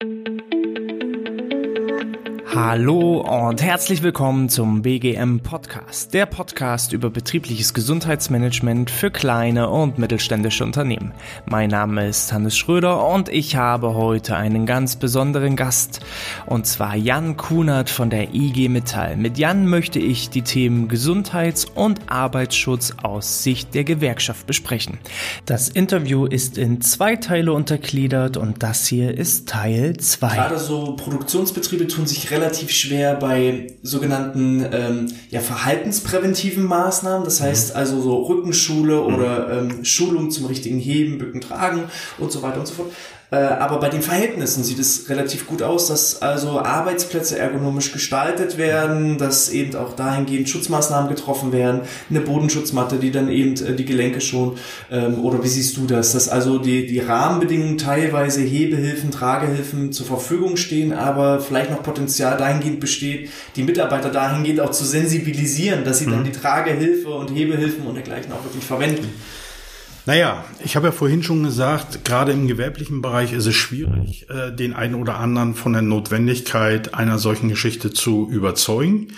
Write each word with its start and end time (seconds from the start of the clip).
thank 0.00 0.28
you 0.28 0.45
Hallo 2.58 3.20
und 3.20 3.60
herzlich 3.60 4.02
willkommen 4.02 4.48
zum 4.48 4.80
BGM 4.80 5.40
Podcast, 5.40 6.14
der 6.14 6.24
Podcast 6.24 6.94
über 6.94 7.10
betriebliches 7.10 7.74
Gesundheitsmanagement 7.74 8.90
für 8.90 9.10
kleine 9.10 9.68
und 9.68 9.98
mittelständische 9.98 10.64
Unternehmen. 10.64 11.12
Mein 11.44 11.68
Name 11.68 12.08
ist 12.08 12.32
Hannes 12.32 12.56
Schröder 12.56 13.06
und 13.06 13.28
ich 13.28 13.56
habe 13.56 13.94
heute 13.94 14.36
einen 14.36 14.64
ganz 14.64 14.96
besonderen 14.96 15.54
Gast 15.54 16.00
und 16.46 16.66
zwar 16.66 16.96
Jan 16.96 17.36
Kunert 17.36 17.90
von 17.90 18.08
der 18.08 18.32
IG 18.34 18.70
Metall. 18.70 19.18
Mit 19.18 19.36
Jan 19.36 19.68
möchte 19.68 19.98
ich 19.98 20.30
die 20.30 20.40
Themen 20.40 20.88
Gesundheits- 20.88 21.66
und 21.66 22.10
Arbeitsschutz 22.10 22.94
aus 23.02 23.42
Sicht 23.42 23.74
der 23.74 23.84
Gewerkschaft 23.84 24.46
besprechen. 24.46 24.96
Das 25.44 25.68
Interview 25.68 26.24
ist 26.24 26.56
in 26.56 26.80
zwei 26.80 27.16
Teile 27.16 27.52
untergliedert 27.52 28.38
und 28.38 28.62
das 28.62 28.86
hier 28.86 29.14
ist 29.14 29.46
Teil 29.46 29.98
2. 29.98 30.34
Gerade 30.34 30.58
so 30.58 30.96
Produktionsbetriebe 30.96 31.86
tun 31.86 32.06
sich 32.06 32.30
relativ 32.30 32.45
relativ 32.46 32.70
schwer 32.70 33.14
bei 33.14 33.66
sogenannten 33.82 34.64
ähm, 34.72 35.12
ja, 35.30 35.40
verhaltenspräventiven 35.40 36.64
Maßnahmen. 36.64 37.24
Das 37.24 37.40
heißt 37.40 37.70
mhm. 37.70 37.76
also 37.76 38.00
so 38.00 38.22
Rückenschule 38.22 38.96
mhm. 38.96 39.14
oder 39.14 39.50
ähm, 39.50 39.84
Schulung 39.84 40.30
zum 40.30 40.46
richtigen 40.46 40.78
Heben, 40.78 41.18
Bücken, 41.18 41.40
Tragen 41.40 41.84
und 42.18 42.30
so 42.30 42.42
weiter 42.42 42.60
und 42.60 42.66
so 42.66 42.74
fort. 42.74 42.92
Äh, 43.30 43.36
aber 43.36 43.80
bei 43.80 43.88
den 43.88 44.02
Verhältnissen 44.02 44.62
sieht 44.62 44.78
es 44.78 45.08
relativ 45.08 45.48
gut 45.48 45.60
aus, 45.60 45.88
dass 45.88 46.22
also 46.22 46.60
Arbeitsplätze 46.60 47.36
ergonomisch 47.36 47.92
gestaltet 47.92 48.56
werden, 48.56 49.18
dass 49.18 49.48
eben 49.48 49.74
auch 49.74 49.96
dahingehend 49.96 50.48
Schutzmaßnahmen 50.48 51.08
getroffen 51.08 51.50
werden, 51.52 51.80
eine 52.08 52.20
Bodenschutzmatte, 52.20 52.96
die 52.96 53.10
dann 53.10 53.28
eben 53.28 53.54
äh, 53.54 53.74
die 53.74 53.84
Gelenke 53.84 54.20
schont. 54.20 54.58
Ähm, 54.92 55.24
oder 55.24 55.42
wie 55.42 55.48
siehst 55.48 55.76
du 55.76 55.86
das? 55.86 56.12
Dass 56.12 56.28
also 56.28 56.58
die, 56.58 56.86
die 56.86 57.00
Rahmenbedingungen 57.00 57.78
teilweise 57.78 58.42
Hebehilfen, 58.42 59.10
Tragehilfen 59.10 59.92
zur 59.92 60.06
Verfügung 60.06 60.56
stehen, 60.56 60.92
aber 60.92 61.40
vielleicht 61.40 61.70
noch 61.70 61.82
Potenzial 61.82 62.35
dahingehend 62.36 62.80
besteht, 62.80 63.30
die 63.56 63.62
Mitarbeiter 63.62 64.10
dahingehend 64.10 64.60
auch 64.60 64.70
zu 64.70 64.84
sensibilisieren, 64.84 65.84
dass 65.84 65.98
sie 65.98 66.06
mhm. 66.06 66.10
dann 66.12 66.24
die 66.24 66.32
Tragehilfe 66.32 67.08
und 67.08 67.34
Hebehilfen 67.34 67.86
und 67.86 67.94
dergleichen 67.94 68.32
auch 68.32 68.44
wirklich 68.44 68.64
verwenden. 68.64 69.08
Naja, 70.06 70.44
ich 70.64 70.76
habe 70.76 70.86
ja 70.86 70.92
vorhin 70.92 71.24
schon 71.24 71.42
gesagt, 71.42 72.04
gerade 72.04 72.30
im 72.30 72.46
gewerblichen 72.46 73.02
Bereich 73.02 73.32
ist 73.32 73.46
es 73.46 73.56
schwierig, 73.56 74.30
äh, 74.30 74.52
den 74.52 74.72
einen 74.72 74.94
oder 74.94 75.18
anderen 75.18 75.56
von 75.56 75.72
der 75.72 75.82
Notwendigkeit 75.82 76.94
einer 76.94 77.18
solchen 77.18 77.48
Geschichte 77.48 77.92
zu 77.92 78.28
überzeugen. 78.30 79.08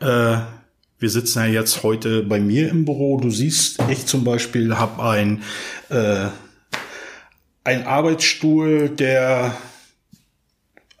Äh, 0.00 0.36
wir 0.98 1.10
sitzen 1.10 1.40
ja 1.40 1.46
jetzt 1.46 1.82
heute 1.82 2.22
bei 2.22 2.38
mir 2.38 2.70
im 2.70 2.84
Büro. 2.84 3.18
Du 3.18 3.28
siehst, 3.30 3.80
ich 3.90 4.06
zum 4.06 4.22
Beispiel 4.22 4.78
habe 4.78 5.02
ein, 5.02 5.42
äh, 5.88 6.28
ein 7.64 7.84
Arbeitsstuhl, 7.84 8.88
der 8.88 9.56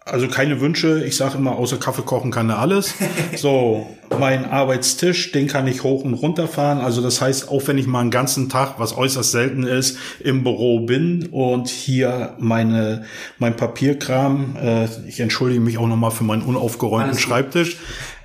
also 0.06 0.28
keine 0.28 0.60
Wünsche. 0.60 1.04
Ich 1.04 1.16
sage 1.16 1.36
immer, 1.36 1.56
außer 1.56 1.78
Kaffee 1.78 2.02
kochen 2.02 2.30
kann 2.30 2.48
er 2.48 2.58
alles. 2.58 2.94
So, 3.36 3.86
mein 4.18 4.46
Arbeitstisch, 4.50 5.32
den 5.32 5.46
kann 5.46 5.66
ich 5.66 5.82
hoch 5.82 6.04
und 6.04 6.14
runter 6.14 6.48
fahren. 6.48 6.78
Also 6.78 7.02
das 7.02 7.20
heißt, 7.20 7.50
auch 7.50 7.66
wenn 7.66 7.76
ich 7.76 7.86
mal 7.86 8.00
einen 8.00 8.10
ganzen 8.10 8.48
Tag, 8.48 8.78
was 8.78 8.96
äußerst 8.96 9.30
selten 9.30 9.64
ist, 9.64 9.98
im 10.20 10.42
Büro 10.42 10.80
bin 10.80 11.26
und 11.26 11.68
hier 11.68 12.34
meine 12.38 13.04
mein 13.38 13.56
Papierkram, 13.56 14.56
äh, 14.56 14.88
ich 15.06 15.20
entschuldige 15.20 15.60
mich 15.60 15.76
auch 15.76 15.86
nochmal 15.86 16.12
für 16.12 16.24
meinen 16.24 16.42
unaufgeräumten 16.42 17.18
Schreibtisch. 17.18 17.78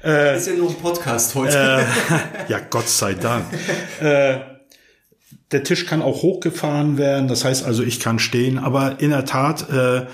Äh, 0.04 0.38
ist 0.38 0.48
ja 0.48 0.54
nur 0.54 0.70
ein 0.70 0.76
Podcast 0.76 1.36
heute. 1.36 1.58
Äh, 1.58 1.84
ja, 2.52 2.60
Gott 2.70 2.88
sei 2.88 3.16
Dank. 3.16 3.46
äh, 4.00 4.40
der 5.52 5.64
Tisch 5.64 5.86
kann 5.86 6.02
auch 6.02 6.22
hochgefahren 6.22 6.98
werden. 6.98 7.28
Das 7.28 7.44
heißt 7.44 7.66
also, 7.66 7.84
ich 7.84 8.00
kann 8.00 8.20
stehen. 8.20 8.58
Aber 8.58 9.00
in 9.00 9.10
der 9.10 9.26
Tat, 9.26 9.70
äh, 9.70 10.06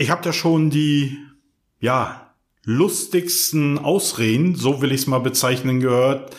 ich 0.00 0.08
habe 0.08 0.22
da 0.22 0.32
schon 0.32 0.70
die, 0.70 1.18
ja, 1.78 2.32
lustigsten 2.64 3.78
Ausreden, 3.78 4.54
so 4.54 4.80
will 4.80 4.92
ich 4.92 5.02
es 5.02 5.06
mal 5.06 5.18
bezeichnen, 5.18 5.80
gehört. 5.80 6.34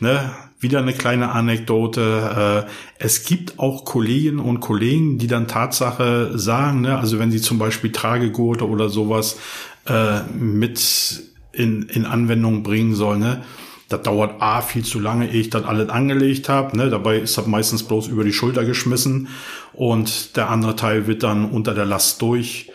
Ne? 0.00 0.30
Wieder 0.60 0.78
eine 0.78 0.94
kleine 0.94 1.32
Anekdote. 1.32 2.66
Äh, 2.66 2.70
es 2.98 3.24
gibt 3.24 3.58
auch 3.58 3.84
Kolleginnen 3.84 4.38
und 4.38 4.60
Kollegen, 4.60 5.18
die 5.18 5.26
dann 5.26 5.46
Tatsache 5.46 6.38
sagen, 6.38 6.80
ne? 6.80 6.98
also 6.98 7.18
wenn 7.18 7.30
sie 7.30 7.42
zum 7.42 7.58
Beispiel 7.58 7.92
Tragegurte 7.92 8.66
oder 8.66 8.88
sowas 8.88 9.38
äh, 9.86 10.22
mit 10.32 11.22
in, 11.52 11.82
in 11.82 12.06
Anwendung 12.06 12.62
bringen 12.62 12.94
sollen, 12.94 13.20
ne? 13.20 13.42
Das 13.90 14.00
dauert 14.00 14.40
A 14.40 14.62
viel 14.62 14.86
zu 14.86 14.98
lange, 14.98 15.30
ehe 15.30 15.42
ich 15.42 15.50
das 15.50 15.64
alles 15.64 15.90
angelegt 15.90 16.48
habe. 16.48 16.74
Ne? 16.74 16.88
Dabei 16.88 17.18
ist 17.18 17.36
das 17.36 17.46
meistens 17.46 17.82
bloß 17.82 18.08
über 18.08 18.24
die 18.24 18.32
Schulter 18.32 18.64
geschmissen 18.64 19.28
und 19.74 20.34
der 20.38 20.48
andere 20.48 20.76
Teil 20.76 21.06
wird 21.06 21.22
dann 21.22 21.44
unter 21.44 21.74
der 21.74 21.84
Last 21.84 22.22
durch 22.22 22.71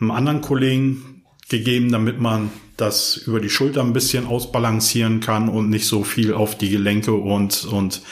einem 0.00 0.10
anderen 0.10 0.40
Kollegen 0.40 1.24
gegeben, 1.48 1.90
damit 1.92 2.20
man 2.20 2.50
das 2.76 3.16
über 3.16 3.40
die 3.40 3.50
Schulter 3.50 3.82
ein 3.82 3.92
bisschen 3.92 4.26
ausbalancieren 4.26 5.20
kann 5.20 5.48
und 5.48 5.68
nicht 5.68 5.86
so 5.86 6.04
viel 6.04 6.32
auf 6.32 6.56
die 6.56 6.70
Gelenke 6.70 7.12
und, 7.12 7.64
und 7.64 8.02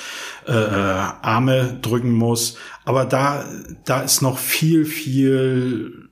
äh, 0.46 0.52
Arme 0.52 1.78
drücken 1.80 2.12
muss. 2.12 2.56
Aber 2.84 3.04
da, 3.04 3.44
da 3.84 4.00
ist 4.02 4.20
noch 4.20 4.38
viel, 4.38 4.84
viel 4.84 6.08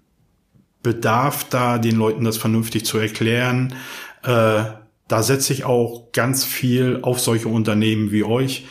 Bedarf 0.83 1.45
da, 1.51 1.79
den 1.79 1.97
Leuten 1.97 2.25
das 2.25 2.37
vernünftig 2.37 2.85
zu 2.87 2.99
erklären. 2.99 3.75
Äh, 4.23 4.65
da 5.09 5.23
setze 5.23 5.53
ich 5.53 5.65
auch 5.65 6.13
ganz 6.13 6.45
viel 6.45 7.01
auf 7.03 7.21
solche 7.21 7.49
Unternehmen 7.49 8.11
wie 8.13 8.25
euch 8.25 8.65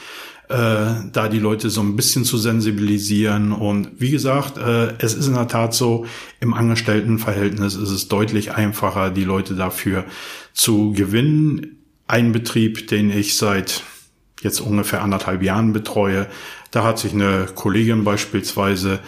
äh, 0.49 1.09
da 1.11 1.27
die 1.27 1.39
Leute 1.39 1.69
so 1.69 1.81
ein 1.81 1.95
bisschen 1.95 2.23
zu 2.23 2.37
sensibilisieren. 2.37 3.51
Und 3.51 3.89
wie 3.99 4.11
gesagt, 4.11 4.57
äh, 4.57 4.93
es 4.99 5.13
ist 5.13 5.27
in 5.27 5.33
der 5.33 5.47
Tat 5.47 5.73
so, 5.73 6.05
im 6.39 6.53
Angestelltenverhältnis 6.53 7.75
ist 7.75 7.89
es 7.89 8.07
deutlich 8.07 8.53
einfacher, 8.53 9.09
die 9.09 9.23
Leute 9.23 9.55
dafür 9.55 10.05
zu 10.53 10.91
gewinnen. 10.91 11.77
Ein 12.07 12.31
Betrieb, 12.31 12.87
den 12.87 13.09
ich 13.09 13.37
seit 13.37 13.81
jetzt 14.41 14.59
ungefähr 14.59 15.01
anderthalb 15.01 15.41
Jahren 15.41 15.73
betreue, 15.73 16.27
da 16.69 16.83
hat 16.83 16.99
sich 16.99 17.13
eine 17.13 17.47
Kollegin 17.55 18.03
beispielsweise, 18.03 18.99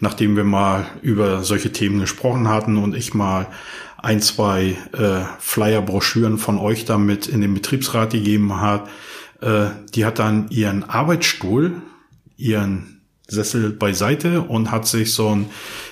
nachdem 0.00 0.36
wir 0.36 0.44
mal 0.44 0.86
über 1.02 1.42
solche 1.42 1.72
Themen 1.72 2.00
gesprochen 2.00 2.48
hatten 2.48 2.76
und 2.76 2.94
ich 2.94 3.12
mal 3.14 3.48
ein, 3.98 4.20
zwei 4.22 4.76
äh, 4.92 5.24
Flyer-Broschüren 5.40 6.38
von 6.38 6.58
euch 6.58 6.84
damit 6.84 7.26
in 7.26 7.40
den 7.40 7.52
Betriebsrat 7.52 8.10
gegeben 8.10 8.60
hat, 8.60 8.88
äh, 9.40 9.66
die 9.94 10.04
hat 10.04 10.18
dann 10.18 10.48
ihren 10.50 10.84
Arbeitsstuhl, 10.84 11.82
ihren 12.36 13.00
Sessel 13.28 13.70
beiseite 13.70 14.42
und 14.42 14.70
hat 14.70 14.86
sich 14.86 15.12
so 15.12 15.28
ein, 15.28 15.46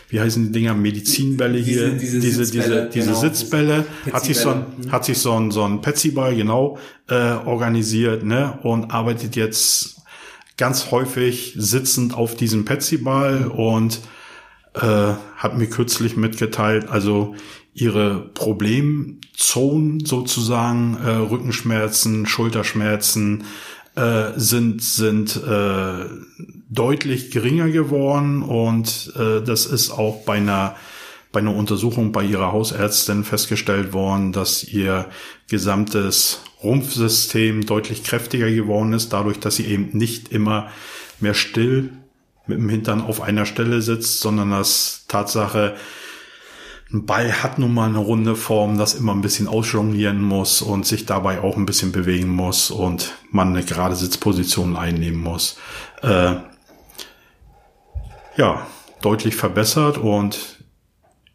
wie 0.09 0.21
heißen 0.21 0.47
die 0.47 0.53
Dinger, 0.53 0.75
Medizinbälle 0.75 1.59
hier, 1.59 1.91
diese, 1.91 2.21
diese, 2.21 2.21
diese, 2.21 2.45
Sitzbälle, 2.45 2.91
diese, 2.95 3.07
genau. 3.09 3.21
Sitzbälle, 3.21 3.85
hat 4.13 4.25
sich 4.25 4.39
so 4.39 4.51
ein, 4.51 4.65
mhm. 4.77 4.93
hat 4.93 5.05
sich 5.05 5.19
so 5.19 5.33
ein, 5.33 5.51
so 5.51 5.65
ein 5.65 5.81
Petsyball, 5.81 6.37
genau, 6.37 6.79
äh, 7.09 7.15
organisiert, 7.15 8.25
ne, 8.25 8.59
und 8.63 8.93
arbeitet 8.93 9.35
jetzt 9.35 9.97
ganz 10.57 10.93
häufig 10.93 11.55
sitzend 11.57 12.15
auf 12.15 12.37
diesem 12.37 12.65
Petsyball 12.65 13.49
und 13.49 14.01
äh, 14.75 15.15
hat 15.37 15.59
mir 15.59 15.67
kürzlich 15.67 16.17
mitgeteilt, 16.17 16.89
also 16.89 17.35
ihre 17.75 18.31
Problemzonen 18.35 20.05
sozusagen, 20.05 20.97
äh, 20.97 21.11
Rückenschmerzen, 21.11 22.27
Schulterschmerzen, 22.27 23.45
äh, 23.97 24.33
sind, 24.37 24.83
sind 24.83 25.37
äh, 25.37 26.07
deutlich 26.71 27.31
geringer 27.31 27.69
geworden 27.69 28.43
und 28.43 29.13
äh, 29.17 29.43
das 29.43 29.67
ist 29.67 29.91
auch 29.91 30.25
bei 30.25 30.37
einer 30.37 30.77
bei 31.35 31.41
einer 31.41 31.55
Untersuchung 31.55 32.13
bei 32.13 32.23
ihrer 32.23 32.53
Hausärztin 32.53 33.25
festgestellt 33.25 33.93
worden, 33.93 34.31
dass 34.31 34.63
ihr 34.63 35.07
gesamtes 35.49 36.43
Rumpfsystem 36.63 37.67
deutlich 37.67 38.05
kräftiger 38.05 38.49
geworden 38.51 38.93
ist, 38.93 39.13
dadurch, 39.13 39.41
dass 39.41 39.57
sie 39.57 39.67
eben 39.67 39.91
nicht 39.93 40.31
immer 40.31 40.71
mehr 41.19 41.35
still 41.35 41.91
mit 42.47 42.59
dem 42.59 42.69
Hintern 42.69 43.01
auf 43.01 43.21
einer 43.21 43.47
Stelle 43.47 43.83
sitzt, 43.83 44.21
sondern 44.21 44.53
dass 44.53 45.07
Tatsache 45.09 45.75
ein 46.95 47.07
Ball 47.07 47.43
hat 47.43 47.59
nun 47.59 47.75
mal 47.75 47.89
eine 47.89 47.99
runde 47.99 48.37
Form, 48.37 48.79
das 48.79 48.95
immer 48.95 49.13
ein 49.13 49.21
bisschen 49.21 49.49
ausjonglieren 49.49 50.23
muss 50.23 50.63
und 50.63 50.87
sich 50.87 51.07
dabei 51.07 51.41
auch 51.41 51.57
ein 51.57 51.67
bisschen 51.67 51.91
bewegen 51.91 52.29
muss 52.29 52.71
und 52.71 53.15
man 53.31 53.49
eine 53.49 53.65
gerade 53.65 53.97
Sitzposition 53.97 54.77
einnehmen 54.77 55.21
muss. 55.21 55.59
Äh, 56.03 56.37
ja, 58.37 58.67
deutlich 59.03 59.35
verbessert 59.35 59.99
und 59.99 60.65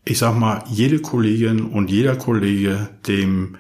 ich 0.06 0.18
sag 0.18 0.36
mal, 0.38 0.64
jede 0.70 1.00
Kollegin 1.00 1.66
und 1.66 1.92
jeder 1.92 2.16
Kollege, 2.16 2.90
dem 3.06 3.58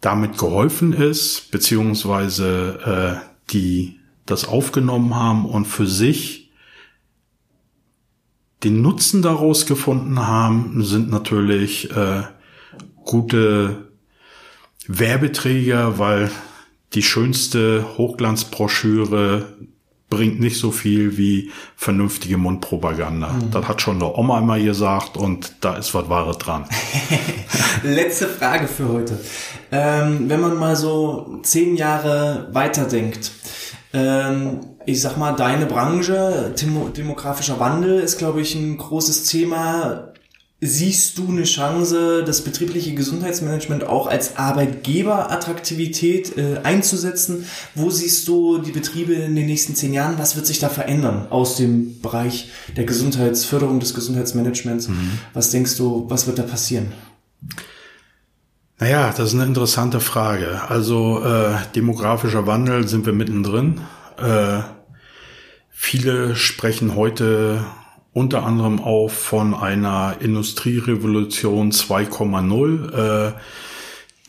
damit 0.00 0.38
geholfen 0.38 0.94
ist, 0.94 1.50
beziehungsweise 1.50 3.20
äh, 3.20 3.52
die 3.52 4.00
das 4.24 4.48
aufgenommen 4.48 5.14
haben 5.14 5.44
und 5.44 5.66
für 5.66 5.86
sich 5.86 6.43
den 8.64 8.82
Nutzen 8.82 9.22
daraus 9.22 9.66
gefunden 9.66 10.26
haben, 10.26 10.82
sind 10.84 11.10
natürlich 11.10 11.90
äh, 11.90 12.22
gute 13.04 13.90
Werbeträger, 14.86 15.98
weil 15.98 16.30
die 16.94 17.02
schönste 17.02 17.84
Hochglanzbroschüre 17.98 19.46
bringt 20.10 20.38
nicht 20.38 20.58
so 20.58 20.70
viel 20.70 21.16
wie 21.16 21.50
vernünftige 21.76 22.36
Mundpropaganda. 22.36 23.32
Mhm. 23.32 23.50
Das 23.50 23.66
hat 23.66 23.82
schon 23.82 23.98
der 23.98 24.16
Oma 24.16 24.38
immer 24.38 24.58
gesagt 24.58 25.16
und 25.16 25.54
da 25.60 25.76
ist 25.76 25.92
was 25.94 26.08
Wahres 26.08 26.38
dran. 26.38 26.66
Letzte 27.82 28.28
Frage 28.28 28.68
für 28.68 28.88
heute. 28.88 29.18
Ähm, 29.72 30.28
wenn 30.28 30.40
man 30.40 30.56
mal 30.56 30.76
so 30.76 31.40
zehn 31.42 31.76
Jahre 31.76 32.48
weiterdenkt, 32.52 33.32
ähm, 33.92 34.60
ich 34.86 35.00
sag 35.00 35.16
mal, 35.16 35.32
deine 35.32 35.66
Branche, 35.66 36.54
demografischer 36.96 37.60
Wandel 37.60 38.00
ist, 38.00 38.18
glaube 38.18 38.40
ich, 38.40 38.54
ein 38.54 38.76
großes 38.76 39.24
Thema 39.24 40.14
Siehst 40.66 41.18
du 41.18 41.28
eine 41.28 41.42
Chance, 41.42 42.24
das 42.24 42.40
betriebliche 42.40 42.94
Gesundheitsmanagement 42.94 43.84
auch 43.84 44.06
als 44.06 44.38
Arbeitgeberattraktivität 44.38 46.38
äh, 46.38 46.60
einzusetzen? 46.62 47.44
Wo 47.74 47.90
siehst 47.90 48.26
du 48.28 48.56
die 48.56 48.72
Betriebe 48.72 49.12
in 49.12 49.36
den 49.36 49.44
nächsten 49.44 49.74
zehn 49.74 49.92
Jahren? 49.92 50.16
Was 50.16 50.36
wird 50.36 50.46
sich 50.46 50.60
da 50.60 50.70
verändern 50.70 51.26
aus 51.28 51.56
dem 51.56 52.00
Bereich 52.00 52.50
der 52.78 52.84
Gesundheitsförderung, 52.84 53.78
des 53.78 53.92
Gesundheitsmanagements? 53.92 54.88
Mhm. 54.88 55.18
Was 55.34 55.50
denkst 55.50 55.76
du, 55.76 56.06
was 56.08 56.26
wird 56.26 56.38
da 56.38 56.44
passieren? 56.44 56.94
Naja, 58.78 59.12
das 59.14 59.28
ist 59.28 59.34
eine 59.34 59.44
interessante 59.44 60.00
Frage. 60.00 60.62
Also 60.66 61.22
äh, 61.22 61.56
demografischer 61.74 62.46
Wandel 62.46 62.88
sind 62.88 63.04
wir 63.04 63.12
mittendrin. 63.12 63.82
Äh, 64.18 64.62
viele 65.70 66.36
sprechen 66.36 66.94
heute 66.94 67.64
unter 68.12 68.44
anderem 68.44 68.80
auch 68.80 69.10
von 69.10 69.54
einer 69.54 70.16
Industrierevolution 70.20 71.72
2,0, 71.72 72.92
äh, 72.92 73.32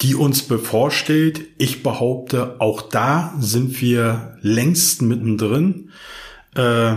die 0.01 0.15
uns 0.15 0.43
bevorsteht. 0.43 1.47
Ich 1.57 1.83
behaupte, 1.83 2.59
auch 2.59 2.81
da 2.81 3.33
sind 3.39 3.79
wir 3.81 4.37
längst 4.41 5.01
mittendrin, 5.01 5.91
äh, 6.55 6.95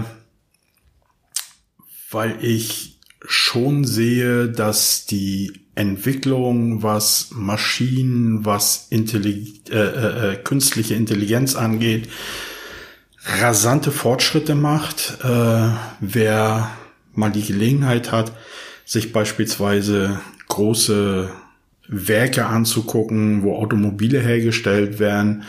weil 2.10 2.42
ich 2.42 2.98
schon 3.26 3.84
sehe, 3.84 4.48
dass 4.48 5.04
die 5.04 5.52
Entwicklung, 5.74 6.82
was 6.82 7.28
Maschinen, 7.32 8.44
was 8.44 8.88
Intellig 8.90 9.70
äh, 9.70 9.76
äh, 9.76 10.32
äh, 10.32 10.36
künstliche 10.36 10.94
Intelligenz 10.94 11.54
angeht, 11.54 12.08
rasante 13.28 13.90
Fortschritte 13.90 14.54
macht. 14.54 15.18
Äh, 15.22 15.70
wer 16.00 16.70
mal 17.14 17.30
die 17.30 17.44
Gelegenheit 17.44 18.12
hat, 18.12 18.32
sich 18.84 19.12
beispielsweise 19.12 20.20
große 20.48 21.30
Werke 21.88 22.46
anzugucken, 22.46 23.42
wo 23.42 23.56
Automobile 23.56 24.20
hergestellt 24.20 24.98
werden. 24.98 25.44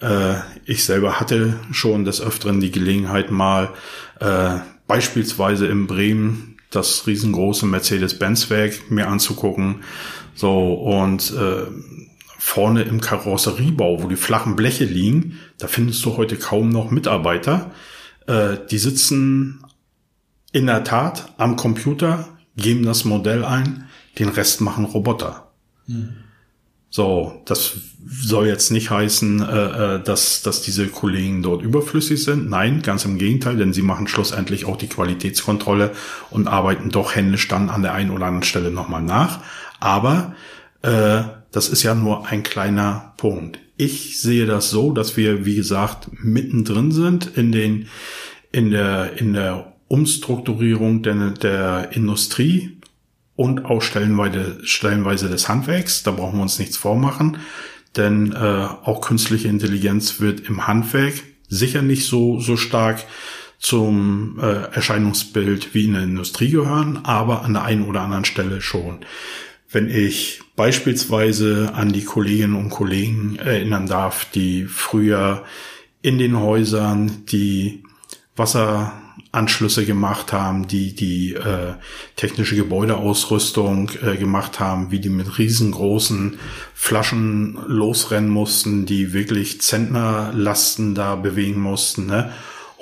Äh, 0.00 0.34
ich 0.64 0.84
selber 0.84 1.20
hatte 1.20 1.58
schon 1.70 2.04
des 2.04 2.20
Öfteren 2.20 2.60
die 2.60 2.70
Gelegenheit 2.70 3.30
mal 3.30 3.70
äh, 4.20 4.56
beispielsweise 4.86 5.66
in 5.66 5.86
Bremen 5.86 6.56
das 6.70 7.06
riesengroße 7.06 7.66
Mercedes-Benz-Werk 7.66 8.90
mir 8.90 9.08
anzugucken. 9.08 9.84
So 10.34 10.74
und 10.74 11.32
äh, 11.32 11.66
vorne 12.44 12.82
im 12.82 13.00
Karosseriebau, 13.00 14.02
wo 14.02 14.08
die 14.08 14.16
flachen 14.16 14.56
Bleche 14.56 14.84
liegen, 14.84 15.38
da 15.58 15.68
findest 15.68 16.04
du 16.04 16.16
heute 16.16 16.36
kaum 16.36 16.70
noch 16.70 16.90
Mitarbeiter. 16.90 17.70
Äh, 18.26 18.56
die 18.68 18.78
sitzen 18.78 19.64
in 20.50 20.66
der 20.66 20.82
Tat 20.82 21.32
am 21.38 21.54
Computer, 21.54 22.28
geben 22.56 22.84
das 22.84 23.04
Modell 23.04 23.44
ein, 23.44 23.88
den 24.18 24.28
Rest 24.28 24.60
machen 24.60 24.84
Roboter. 24.84 25.52
Hm. 25.86 26.14
So, 26.90 27.40
das 27.46 27.74
soll 28.04 28.48
jetzt 28.48 28.72
nicht 28.72 28.90
heißen, 28.90 29.40
äh, 29.40 29.94
äh, 29.94 30.02
dass, 30.02 30.42
dass 30.42 30.62
diese 30.62 30.88
Kollegen 30.88 31.44
dort 31.44 31.62
überflüssig 31.62 32.24
sind. 32.24 32.50
Nein, 32.50 32.82
ganz 32.82 33.04
im 33.04 33.18
Gegenteil, 33.18 33.56
denn 33.56 33.72
sie 33.72 33.82
machen 33.82 34.08
schlussendlich 34.08 34.66
auch 34.66 34.76
die 34.76 34.88
Qualitätskontrolle 34.88 35.92
und 36.28 36.48
arbeiten 36.48 36.90
doch 36.90 37.14
händisch 37.14 37.46
dann 37.46 37.70
an 37.70 37.82
der 37.82 37.94
einen 37.94 38.10
oder 38.10 38.26
anderen 38.26 38.42
Stelle 38.42 38.72
nochmal 38.72 39.02
nach. 39.02 39.38
Aber 39.78 40.34
äh, 40.82 41.22
das 41.52 41.68
ist 41.68 41.82
ja 41.82 41.94
nur 41.94 42.26
ein 42.26 42.42
kleiner 42.42 43.14
Punkt. 43.16 43.58
Ich 43.76 44.20
sehe 44.20 44.46
das 44.46 44.70
so, 44.70 44.92
dass 44.92 45.16
wir, 45.16 45.44
wie 45.44 45.56
gesagt, 45.56 46.08
mittendrin 46.22 46.92
sind 46.92 47.36
in 47.36 47.52
den, 47.52 47.88
in 48.50 48.70
der, 48.70 49.18
in 49.18 49.32
der 49.32 49.74
Umstrukturierung 49.88 51.02
der, 51.02 51.30
der 51.30 51.90
Industrie 51.92 52.78
und 53.36 53.64
auch 53.64 53.82
stellenweise, 53.82 54.58
stellenweise 54.64 55.28
des 55.28 55.48
Handwerks. 55.48 56.02
Da 56.02 56.12
brauchen 56.12 56.38
wir 56.38 56.42
uns 56.42 56.58
nichts 56.58 56.76
vormachen, 56.76 57.38
denn 57.96 58.32
äh, 58.32 58.36
auch 58.36 59.00
künstliche 59.00 59.48
Intelligenz 59.48 60.20
wird 60.20 60.40
im 60.48 60.66
Handwerk 60.66 61.14
sicher 61.48 61.82
nicht 61.82 62.06
so, 62.06 62.40
so 62.40 62.56
stark 62.56 63.04
zum 63.58 64.38
äh, 64.40 64.74
Erscheinungsbild 64.74 65.74
wie 65.74 65.84
in 65.84 65.92
der 65.92 66.02
Industrie 66.02 66.50
gehören, 66.50 67.00
aber 67.04 67.42
an 67.42 67.52
der 67.52 67.64
einen 67.64 67.84
oder 67.84 68.00
anderen 68.00 68.24
Stelle 68.24 68.60
schon. 68.60 69.00
Wenn 69.70 69.88
ich 69.88 70.41
beispielsweise 70.56 71.72
an 71.74 71.92
die 71.92 72.04
Kolleginnen 72.04 72.56
und 72.56 72.70
Kollegen 72.70 73.36
erinnern 73.36 73.86
darf, 73.86 74.26
die 74.26 74.66
früher 74.66 75.44
in 76.02 76.18
den 76.18 76.38
Häusern 76.38 77.24
die 77.26 77.82
Wasser 78.36 78.92
Anschlüsse 79.30 79.86
gemacht 79.86 80.32
haben, 80.32 80.68
die 80.68 80.94
die 80.94 81.34
äh, 81.34 81.74
technische 82.16 82.54
Gebäudeausrüstung 82.56 83.90
äh, 84.02 84.16
gemacht 84.16 84.60
haben, 84.60 84.90
wie 84.90 85.00
die 85.00 85.08
mit 85.08 85.38
riesengroßen 85.38 86.38
Flaschen 86.74 87.58
losrennen 87.66 88.28
mussten, 88.28 88.84
die 88.84 89.14
wirklich 89.14 89.62
Zentnerlasten 89.62 90.94
da 90.94 91.16
bewegen 91.16 91.60
mussten. 91.60 92.06
Ne? 92.06 92.30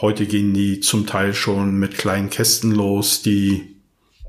Heute 0.01 0.27
gehen 0.27 0.53
die 0.53 0.81
zum 0.81 1.07
Teil 1.07 1.35
schon 1.35 1.77
mit 1.79 1.99
kleinen 1.99 2.31
Kästen 2.31 2.73
los, 2.73 3.23
die 3.23 3.77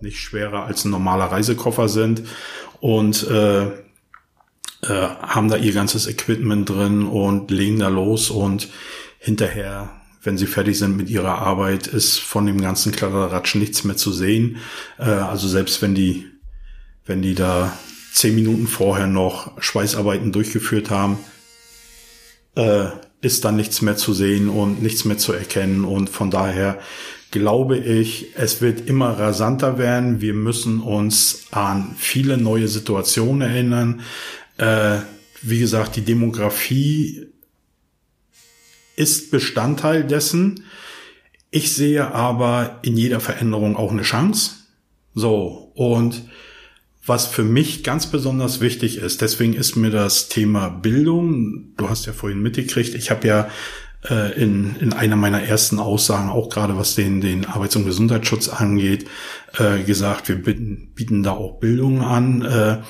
nicht 0.01 0.19
schwerer 0.19 0.65
als 0.65 0.85
ein 0.85 0.91
normaler 0.91 1.25
Reisekoffer 1.25 1.89
sind 1.89 2.23
und 2.81 3.25
äh, 3.29 3.67
äh, 3.67 3.69
haben 4.83 5.47
da 5.47 5.55
ihr 5.55 5.71
ganzes 5.71 6.07
Equipment 6.07 6.69
drin 6.69 7.05
und 7.05 7.49
legen 7.49 7.79
da 7.79 7.87
los 7.87 8.29
und 8.29 8.67
hinterher 9.19 10.01
wenn 10.23 10.37
sie 10.37 10.45
fertig 10.45 10.77
sind 10.77 10.97
mit 10.97 11.09
ihrer 11.09 11.39
Arbeit, 11.39 11.87
ist 11.87 12.19
von 12.19 12.45
dem 12.45 12.61
ganzen 12.61 12.91
Kladderatsch 12.91 13.55
nichts 13.55 13.83
mehr 13.83 13.97
zu 13.97 14.11
sehen. 14.11 14.57
Äh, 14.99 15.05
also 15.05 15.47
selbst 15.47 15.81
wenn 15.81 15.95
die, 15.95 16.27
wenn 17.05 17.21
die 17.21 17.35
da 17.35 17.77
zehn 18.13 18.35
Minuten 18.35 18.67
vorher 18.67 19.07
noch 19.07 19.59
Schweißarbeiten 19.61 20.31
durchgeführt 20.31 20.89
haben, 20.89 21.17
äh, 22.55 22.85
ist 23.21 23.45
dann 23.45 23.55
nichts 23.55 23.81
mehr 23.81 23.97
zu 23.97 24.13
sehen 24.13 24.49
und 24.49 24.81
nichts 24.81 25.05
mehr 25.05 25.17
zu 25.17 25.33
erkennen. 25.33 25.85
Und 25.85 26.09
von 26.09 26.29
daher 26.29 26.79
glaube 27.31 27.77
ich, 27.77 28.35
es 28.35 28.61
wird 28.61 28.87
immer 28.87 29.17
rasanter 29.17 29.77
werden. 29.77 30.21
Wir 30.21 30.33
müssen 30.33 30.81
uns 30.81 31.45
an 31.51 31.95
viele 31.97 32.37
neue 32.37 32.67
Situationen 32.67 33.41
erinnern. 33.41 34.01
Äh, 34.57 34.99
wie 35.41 35.59
gesagt, 35.59 35.95
die 35.95 36.01
Demografie 36.01 37.27
ist 38.95 39.31
Bestandteil 39.31 40.03
dessen. 40.03 40.65
Ich 41.49 41.73
sehe 41.73 42.13
aber 42.13 42.79
in 42.83 42.97
jeder 42.97 43.19
Veränderung 43.19 43.75
auch 43.75 43.91
eine 43.91 44.03
Chance. 44.03 44.51
So, 45.13 45.71
und 45.73 46.23
was 47.05 47.25
für 47.25 47.43
mich 47.43 47.83
ganz 47.83 48.07
besonders 48.07 48.61
wichtig 48.61 48.97
ist, 48.97 49.21
deswegen 49.21 49.53
ist 49.53 49.75
mir 49.75 49.89
das 49.89 50.29
Thema 50.29 50.69
Bildung, 50.69 51.73
du 51.77 51.89
hast 51.89 52.05
ja 52.05 52.13
vorhin 52.13 52.41
mitgekriegt, 52.41 52.93
ich 52.93 53.09
habe 53.09 53.27
ja 53.27 53.49
äh, 54.09 54.33
in, 54.41 54.75
in 54.77 54.93
einer 54.93 55.15
meiner 55.15 55.41
ersten 55.41 55.79
Aussagen, 55.79 56.29
auch 56.29 56.49
gerade 56.49 56.77
was 56.77 56.95
den, 56.95 57.21
den 57.21 57.45
Arbeits- 57.45 57.75
und 57.75 57.85
Gesundheitsschutz 57.85 58.49
angeht, 58.49 59.07
äh, 59.57 59.83
gesagt, 59.83 60.27
wir 60.29 60.41
bieten, 60.41 60.91
bieten 60.95 61.23
da 61.23 61.31
auch 61.31 61.59
Bildung 61.59 62.01
an. 62.01 62.41
Äh, 62.41 62.81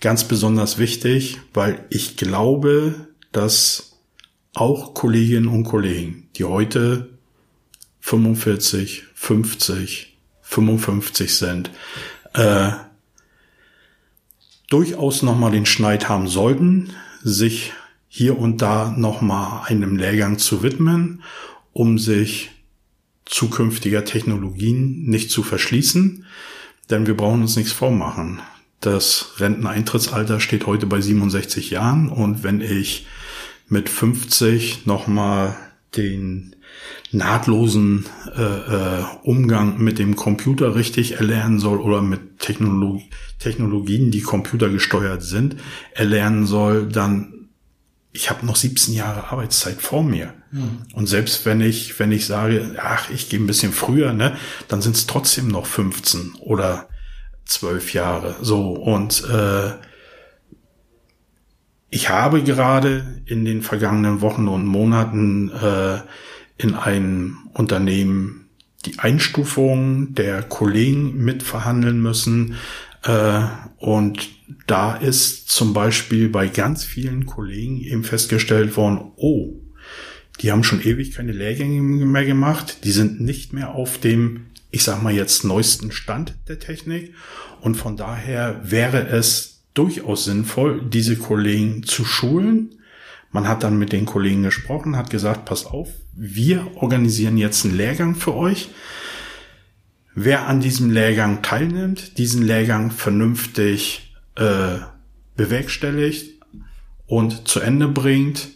ganz 0.00 0.24
besonders 0.24 0.78
wichtig, 0.78 1.38
weil 1.52 1.84
ich 1.90 2.16
glaube, 2.16 3.06
dass 3.32 3.98
auch 4.54 4.94
Kolleginnen 4.94 5.48
und 5.48 5.64
Kollegen, 5.64 6.28
die 6.36 6.44
heute 6.44 7.10
45, 8.00 9.04
50, 9.14 10.18
55 10.42 11.36
sind, 11.36 11.70
äh, 12.34 12.72
durchaus 14.68 15.22
nochmal 15.22 15.52
den 15.52 15.66
Schneid 15.66 16.08
haben 16.08 16.28
sollten, 16.28 16.92
sich 17.22 17.72
hier 18.12 18.36
und 18.38 18.60
da 18.60 18.90
nochmal 18.90 19.62
einem 19.68 19.96
Lehrgang 19.96 20.36
zu 20.36 20.64
widmen, 20.64 21.22
um 21.72 21.96
sich 21.96 22.50
zukünftiger 23.24 24.04
Technologien 24.04 25.04
nicht 25.04 25.30
zu 25.30 25.44
verschließen, 25.44 26.26
denn 26.90 27.06
wir 27.06 27.16
brauchen 27.16 27.42
uns 27.42 27.54
nichts 27.54 27.70
vormachen. 27.70 28.40
Das 28.80 29.34
Renteneintrittsalter 29.38 30.40
steht 30.40 30.66
heute 30.66 30.86
bei 30.86 31.00
67 31.00 31.70
Jahren 31.70 32.08
und 32.08 32.42
wenn 32.42 32.60
ich 32.60 33.06
mit 33.68 33.88
50 33.88 34.86
nochmal 34.86 35.56
den 35.96 36.56
nahtlosen 37.12 38.06
äh, 38.36 38.42
äh, 38.42 39.04
Umgang 39.22 39.78
mit 39.78 40.00
dem 40.00 40.16
Computer 40.16 40.74
richtig 40.74 41.12
erlernen 41.12 41.60
soll 41.60 41.78
oder 41.78 42.02
mit 42.02 42.40
Technologie, 42.40 43.08
Technologien, 43.38 44.10
die 44.10 44.22
computergesteuert 44.22 45.22
sind, 45.22 45.56
erlernen 45.94 46.46
soll, 46.46 46.88
dann 46.88 47.39
ich 48.12 48.30
habe 48.30 48.44
noch 48.44 48.56
17 48.56 48.94
Jahre 48.94 49.30
Arbeitszeit 49.30 49.80
vor 49.80 50.02
mir. 50.02 50.34
Mhm. 50.50 50.82
Und 50.94 51.06
selbst 51.06 51.46
wenn 51.46 51.60
ich, 51.60 51.98
wenn 51.98 52.12
ich 52.12 52.26
sage, 52.26 52.76
ach, 52.78 53.10
ich 53.10 53.28
gehe 53.28 53.38
ein 53.38 53.46
bisschen 53.46 53.72
früher, 53.72 54.12
ne, 54.12 54.36
dann 54.68 54.82
sind 54.82 54.96
es 54.96 55.06
trotzdem 55.06 55.48
noch 55.48 55.66
15 55.66 56.34
oder 56.40 56.88
12 57.44 57.94
Jahre. 57.94 58.36
So, 58.40 58.72
und 58.72 59.24
äh, 59.30 59.72
ich 61.90 62.08
habe 62.08 62.42
gerade 62.42 63.22
in 63.26 63.44
den 63.44 63.62
vergangenen 63.62 64.20
Wochen 64.20 64.48
und 64.48 64.64
Monaten 64.64 65.50
äh, 65.50 66.00
in 66.56 66.74
einem 66.74 67.38
Unternehmen 67.52 68.48
die 68.86 68.98
Einstufung 68.98 70.14
der 70.14 70.42
Kollegen 70.42 71.16
mitverhandeln 71.16 72.00
müssen. 72.00 72.56
Äh, 73.02 73.42
und 73.78 74.28
da 74.66 74.96
ist 74.96 75.48
zum 75.50 75.72
Beispiel 75.72 76.28
bei 76.28 76.48
ganz 76.48 76.84
vielen 76.84 77.26
Kollegen 77.26 77.80
eben 77.80 78.04
festgestellt 78.04 78.76
worden, 78.76 79.12
oh, 79.16 79.54
die 80.40 80.52
haben 80.52 80.64
schon 80.64 80.82
ewig 80.82 81.12
keine 81.12 81.32
Lehrgänge 81.32 81.82
mehr 81.82 82.24
gemacht, 82.24 82.78
die 82.84 82.92
sind 82.92 83.20
nicht 83.20 83.52
mehr 83.52 83.74
auf 83.74 83.98
dem, 83.98 84.46
ich 84.70 84.84
sag 84.84 85.02
mal 85.02 85.12
jetzt, 85.12 85.44
neuesten 85.44 85.92
Stand 85.92 86.34
der 86.48 86.58
Technik. 86.58 87.14
Und 87.60 87.74
von 87.74 87.96
daher 87.96 88.60
wäre 88.64 89.06
es 89.08 89.62
durchaus 89.74 90.24
sinnvoll, 90.24 90.82
diese 90.88 91.16
Kollegen 91.16 91.82
zu 91.82 92.04
schulen. 92.04 92.70
Man 93.32 93.46
hat 93.46 93.62
dann 93.62 93.78
mit 93.78 93.92
den 93.92 94.06
Kollegen 94.06 94.42
gesprochen, 94.42 94.96
hat 94.96 95.10
gesagt, 95.10 95.44
passt 95.44 95.66
auf, 95.66 95.88
wir 96.14 96.66
organisieren 96.76 97.36
jetzt 97.36 97.64
einen 97.64 97.76
Lehrgang 97.76 98.14
für 98.14 98.34
euch. 98.34 98.70
Wer 100.14 100.46
an 100.46 100.60
diesem 100.60 100.90
Lehrgang 100.90 101.42
teilnimmt, 101.42 102.18
diesen 102.18 102.42
Lehrgang 102.42 102.90
vernünftig 102.90 104.14
äh, 104.34 104.78
bewerkstelligt 105.36 106.42
und 107.06 107.46
zu 107.48 107.60
Ende 107.60 107.88
bringt, 107.88 108.48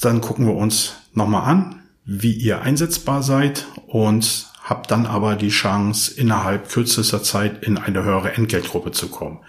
dann 0.00 0.20
gucken 0.20 0.46
wir 0.46 0.54
uns 0.54 0.96
nochmal 1.12 1.48
an, 1.48 1.82
wie 2.04 2.32
ihr 2.32 2.62
einsetzbar 2.62 3.22
seid 3.22 3.66
und 3.86 4.46
habt 4.62 4.90
dann 4.90 5.06
aber 5.06 5.36
die 5.36 5.50
Chance, 5.50 6.12
innerhalb 6.18 6.68
kürzester 6.68 7.22
Zeit 7.22 7.64
in 7.64 7.78
eine 7.78 8.02
höhere 8.02 8.32
Entgeltgruppe 8.32 8.92
zu 8.92 9.08
kommen. 9.08 9.40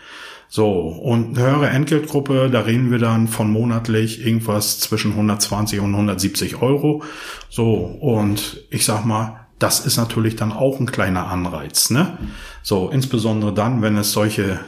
So, 0.48 0.72
und 0.72 1.38
eine 1.38 1.48
höhere 1.48 1.70
Entgeltgruppe, 1.70 2.50
da 2.52 2.62
reden 2.62 2.92
wir 2.92 3.00
dann 3.00 3.28
von 3.28 3.50
monatlich 3.50 4.26
irgendwas 4.26 4.80
zwischen 4.80 5.12
120 5.12 5.80
und 5.80 5.92
170 5.94 6.62
Euro. 6.62 7.04
So, 7.50 7.74
und 7.74 8.64
ich 8.70 8.86
sag 8.86 9.06
mal, 9.06 9.45
das 9.60 9.86
ist 9.86 9.98
natürlich 9.98 10.36
dann 10.36 10.52
auch 10.52 10.80
ein 10.80 10.92
kleiner 10.92 11.28
Anreiz, 11.28 11.90
ne? 11.90 12.18
So, 12.62 12.90
insbesondere 12.90 13.54
dann, 13.54 13.82
wenn 13.82 13.98
es 13.98 14.12
solche 14.12 14.60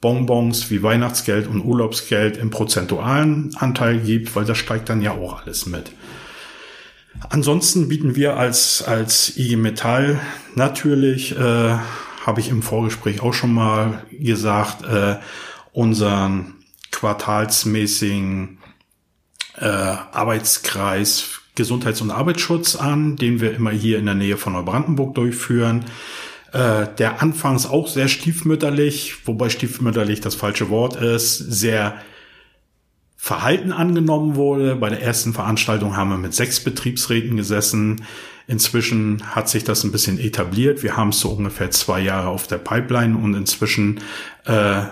Bonbons 0.00 0.70
wie 0.70 0.82
Weihnachtsgeld 0.82 1.48
und 1.48 1.62
Urlaubsgeld 1.62 2.36
im 2.36 2.50
prozentualen 2.50 3.54
Anteil 3.56 3.98
gibt, 3.98 4.36
weil 4.36 4.44
das 4.44 4.58
steigt 4.58 4.88
dann 4.88 5.02
ja 5.02 5.12
auch 5.12 5.42
alles 5.42 5.66
mit. 5.66 5.92
Ansonsten 7.30 7.88
bieten 7.88 8.14
wir 8.14 8.36
als, 8.36 8.82
als 8.82 9.36
IG 9.36 9.56
Metall 9.56 10.20
natürlich, 10.54 11.36
äh, 11.36 11.76
habe 12.24 12.40
ich 12.40 12.48
im 12.48 12.62
Vorgespräch 12.62 13.22
auch 13.22 13.34
schon 13.34 13.52
mal 13.52 14.04
gesagt, 14.12 14.84
äh, 14.84 15.16
unseren 15.72 16.54
quartalsmäßigen 16.92 18.58
äh, 19.56 19.64
Arbeitskreis 19.66 21.40
Gesundheits- 21.58 22.00
und 22.00 22.10
Arbeitsschutz 22.10 22.74
an, 22.74 23.16
den 23.16 23.42
wir 23.42 23.54
immer 23.54 23.70
hier 23.70 23.98
in 23.98 24.06
der 24.06 24.14
Nähe 24.14 24.38
von 24.38 24.54
Neubrandenburg 24.54 25.14
durchführen. 25.14 25.84
Äh, 26.52 26.86
der 26.96 27.20
anfangs 27.20 27.66
auch 27.66 27.88
sehr 27.88 28.08
stiefmütterlich, 28.08 29.26
wobei 29.26 29.50
stiefmütterlich 29.50 30.22
das 30.22 30.34
falsche 30.34 30.70
Wort 30.70 30.96
ist, 30.96 31.36
sehr 31.36 31.96
Verhalten 33.16 33.72
angenommen 33.72 34.36
wurde. 34.36 34.76
Bei 34.76 34.88
der 34.88 35.02
ersten 35.02 35.34
Veranstaltung 35.34 35.96
haben 35.96 36.10
wir 36.10 36.16
mit 36.16 36.32
sechs 36.32 36.60
Betriebsräten 36.60 37.36
gesessen. 37.36 38.06
Inzwischen 38.46 39.34
hat 39.34 39.50
sich 39.50 39.64
das 39.64 39.84
ein 39.84 39.92
bisschen 39.92 40.18
etabliert. 40.18 40.82
Wir 40.82 40.96
haben 40.96 41.10
es 41.10 41.20
so 41.20 41.30
ungefähr 41.30 41.70
zwei 41.70 42.00
Jahre 42.00 42.28
auf 42.28 42.46
der 42.46 42.56
Pipeline 42.56 43.18
und 43.18 43.34
inzwischen 43.34 44.00
äh, 44.46 44.84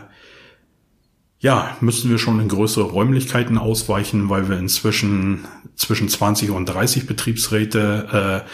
ja, 1.38 1.76
müssen 1.80 2.10
wir 2.10 2.18
schon 2.18 2.40
in 2.40 2.48
größere 2.48 2.84
Räumlichkeiten 2.84 3.58
ausweichen, 3.58 4.30
weil 4.30 4.48
wir 4.48 4.58
inzwischen 4.58 5.46
zwischen 5.74 6.08
20 6.08 6.50
und 6.50 6.66
30 6.66 7.06
Betriebsräte 7.06 8.44
äh, 8.44 8.48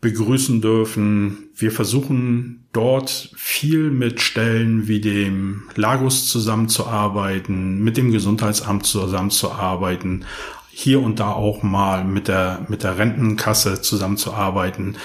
begrüßen 0.00 0.60
dürfen. 0.60 1.50
Wir 1.54 1.72
versuchen 1.72 2.66
dort 2.72 3.30
viel 3.36 3.90
mit 3.90 4.20
Stellen 4.20 4.88
wie 4.88 5.00
dem 5.00 5.64
Lagos 5.74 6.28
zusammenzuarbeiten, 6.28 7.82
mit 7.82 7.96
dem 7.96 8.10
Gesundheitsamt 8.12 8.86
zusammenzuarbeiten, 8.86 10.24
hier 10.72 11.02
und 11.02 11.20
da 11.20 11.32
auch 11.32 11.62
mal 11.62 12.04
mit 12.04 12.28
der 12.28 12.64
mit 12.68 12.84
der 12.84 12.96
Rentenkasse 12.96 13.82
zusammenzuarbeiten, 13.82 14.96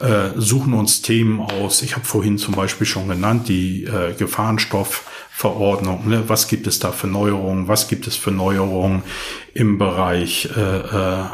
äh, 0.00 0.30
suchen 0.36 0.74
uns 0.74 1.00
Themen 1.00 1.40
aus. 1.40 1.82
Ich 1.82 1.94
habe 1.94 2.04
vorhin 2.04 2.38
zum 2.38 2.54
Beispiel 2.54 2.86
schon 2.86 3.08
genannt 3.08 3.48
die 3.48 3.84
äh, 3.84 4.14
Gefahrenstoffverordnung. 5.42 6.08
Ne? 6.08 6.28
Was 6.28 6.48
gibt 6.48 6.66
es 6.66 6.78
da 6.78 6.92
für 6.92 7.06
Neuerungen? 7.06 7.68
Was 7.68 7.88
gibt 7.88 8.06
es 8.06 8.16
für 8.16 8.30
Neuerungen 8.30 9.02
im 9.54 9.78
Bereich 9.78 10.48
äh, 10.56 10.60
äh, 10.60 11.24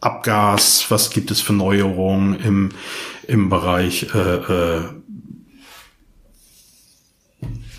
Abgas, 0.00 0.86
was 0.90 1.10
gibt 1.10 1.32
es 1.32 1.40
für 1.40 1.52
Neuerungen 1.54 2.38
im, 2.38 2.68
im 3.26 3.48
Bereich 3.48 4.14
äh, 4.14 4.18
äh, 4.18 4.80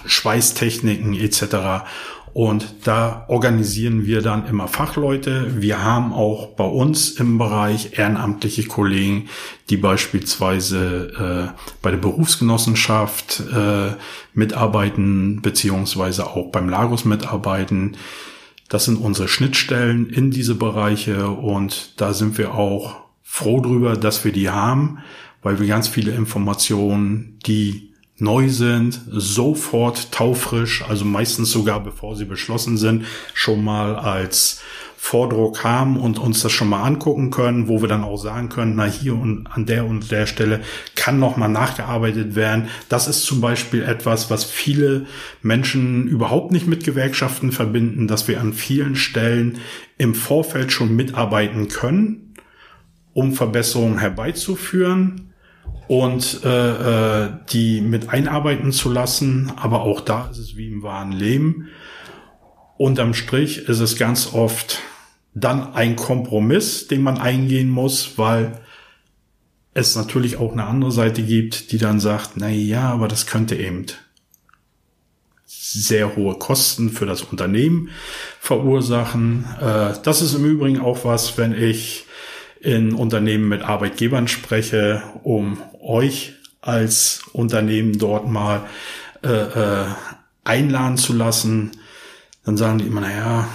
Schweißtechniken 0.06 1.14
etc. 1.14 1.86
Und 2.34 2.76
da 2.86 3.26
organisieren 3.28 4.06
wir 4.06 4.22
dann 4.22 4.48
immer 4.48 4.68
Fachleute. 4.68 5.62
Wir 5.62 5.84
haben 5.84 6.14
auch 6.14 6.48
bei 6.56 6.64
uns 6.64 7.12
im 7.12 7.38
Bereich 7.38 7.98
ehrenamtliche 7.98 8.66
Kollegen, 8.66 9.30
die 9.70 9.78
beispielsweise 9.78 11.54
äh, 11.56 11.60
bei 11.82 11.92
der 11.92 11.98
Berufsgenossenschaft 11.98 13.44
äh, 13.54 13.94
mitarbeiten, 14.34 15.42
beziehungsweise 15.42 16.28
auch 16.28 16.52
beim 16.52 16.70
Lagos 16.70 17.06
mitarbeiten. 17.06 17.98
Das 18.68 18.86
sind 18.86 18.98
unsere 18.98 19.28
Schnittstellen 19.28 20.08
in 20.08 20.30
diese 20.30 20.56
Bereiche 20.56 21.30
und 21.30 22.00
da 22.00 22.14
sind 22.14 22.38
wir 22.38 22.54
auch 22.54 22.98
froh 23.24 23.60
drüber, 23.62 23.96
dass 23.96 24.24
wir 24.24 24.32
die 24.32 24.50
haben, 24.50 25.00
weil 25.42 25.60
wir 25.60 25.68
ganz 25.68 25.88
viele 25.88 26.12
Informationen, 26.12 27.40
die 27.46 27.89
neu 28.22 28.50
sind, 28.50 29.02
sofort 29.10 30.12
taufrisch, 30.12 30.84
also 30.88 31.06
meistens 31.06 31.52
sogar 31.52 31.84
bevor 31.84 32.16
sie 32.16 32.26
beschlossen 32.26 32.78
sind, 32.78 33.06
schon 33.34 33.64
mal 33.64 33.96
als 33.96 34.62
Vordruck 35.02 35.64
haben 35.64 35.98
und 35.98 36.20
uns 36.20 36.42
das 36.42 36.52
schon 36.52 36.68
mal 36.68 36.84
angucken 36.84 37.32
können, 37.32 37.70
wo 37.70 37.82
wir 37.82 37.88
dann 37.88 38.04
auch 38.04 38.18
sagen 38.18 38.50
können, 38.50 38.76
na 38.76 38.84
hier 38.84 39.16
und 39.16 39.48
an 39.48 39.66
der 39.66 39.86
und 39.86 40.12
der 40.12 40.26
Stelle 40.26 40.60
kann 40.96 41.20
noch 41.20 41.38
mal 41.38 41.48
nachgearbeitet 41.48 42.36
werden. 42.36 42.68
Das 42.90 43.08
ist 43.08 43.24
zum 43.24 43.40
Beispiel 43.40 43.82
etwas, 43.82 44.30
was 44.30 44.44
viele 44.44 45.06
Menschen 45.42 46.08
überhaupt 46.08 46.52
nicht 46.52 46.68
mit 46.68 46.84
Gewerkschaften 46.84 47.54
verbinden, 47.54 48.08
dass 48.08 48.28
wir 48.28 48.42
an 48.42 48.52
vielen 48.52 48.98
Stellen 48.98 49.60
im 49.98 50.14
Vorfeld 50.14 50.74
schon 50.74 50.94
mitarbeiten 50.94 51.70
können, 51.70 52.36
um 53.14 53.32
Verbesserungen 53.34 54.00
herbeizuführen 54.00 55.29
und 55.90 56.42
äh, 56.44 57.24
äh, 57.24 57.30
die 57.52 57.82
mit 57.82 58.10
einarbeiten 58.10 58.72
zu 58.72 58.92
lassen. 58.92 59.52
Aber 59.56 59.82
auch 59.82 60.02
da 60.02 60.30
ist 60.30 60.38
es 60.38 60.56
wie 60.56 60.68
im 60.68 60.84
wahren 60.84 61.12
Leben. 61.12 61.70
Unterm 62.78 63.16
Strich 63.16 63.68
ist 63.68 63.80
es 63.80 63.98
ganz 63.98 64.32
oft 64.32 64.82
dann 65.34 65.74
ein 65.74 65.96
Kompromiss, 65.96 66.88
den 66.88 67.02
man 67.02 67.18
eingehen 67.18 67.72
muss, 67.72 68.20
weil 68.20 68.60
es 69.74 69.96
natürlich 69.96 70.38
auch 70.38 70.52
eine 70.52 70.66
andere 70.66 70.92
Seite 70.92 71.24
gibt, 71.24 71.72
die 71.72 71.80
dann 71.80 72.00
sagt, 72.00 72.34
na 72.36 72.50
ja, 72.50 72.92
aber 72.92 73.08
das 73.08 73.26
könnte 73.26 73.56
eben 73.56 73.88
sehr 75.48 76.16
hohe 76.16 76.36
Kosten 76.36 76.92
für 76.92 77.08
das 77.08 77.24
Unternehmen 77.24 77.90
verursachen. 78.40 79.46
Äh, 79.60 79.94
das 80.04 80.22
ist 80.22 80.36
im 80.36 80.46
Übrigen 80.46 80.82
auch 80.82 81.04
was, 81.04 81.36
wenn 81.40 81.60
ich 81.60 82.06
in 82.62 82.94
Unternehmen 82.94 83.48
mit 83.48 83.64
Arbeitgebern 83.64 84.28
spreche, 84.28 85.02
um 85.24 85.60
euch 85.90 86.34
als 86.62 87.24
Unternehmen 87.34 87.98
dort 87.98 88.30
mal 88.30 88.62
äh, 89.24 89.28
äh, 89.28 89.86
einladen 90.44 90.98
zu 90.98 91.14
lassen, 91.14 91.72
dann 92.46 92.58
sagen 92.58 92.80
die 92.80 92.86
immer, 92.86 93.02
naja, 93.02 93.48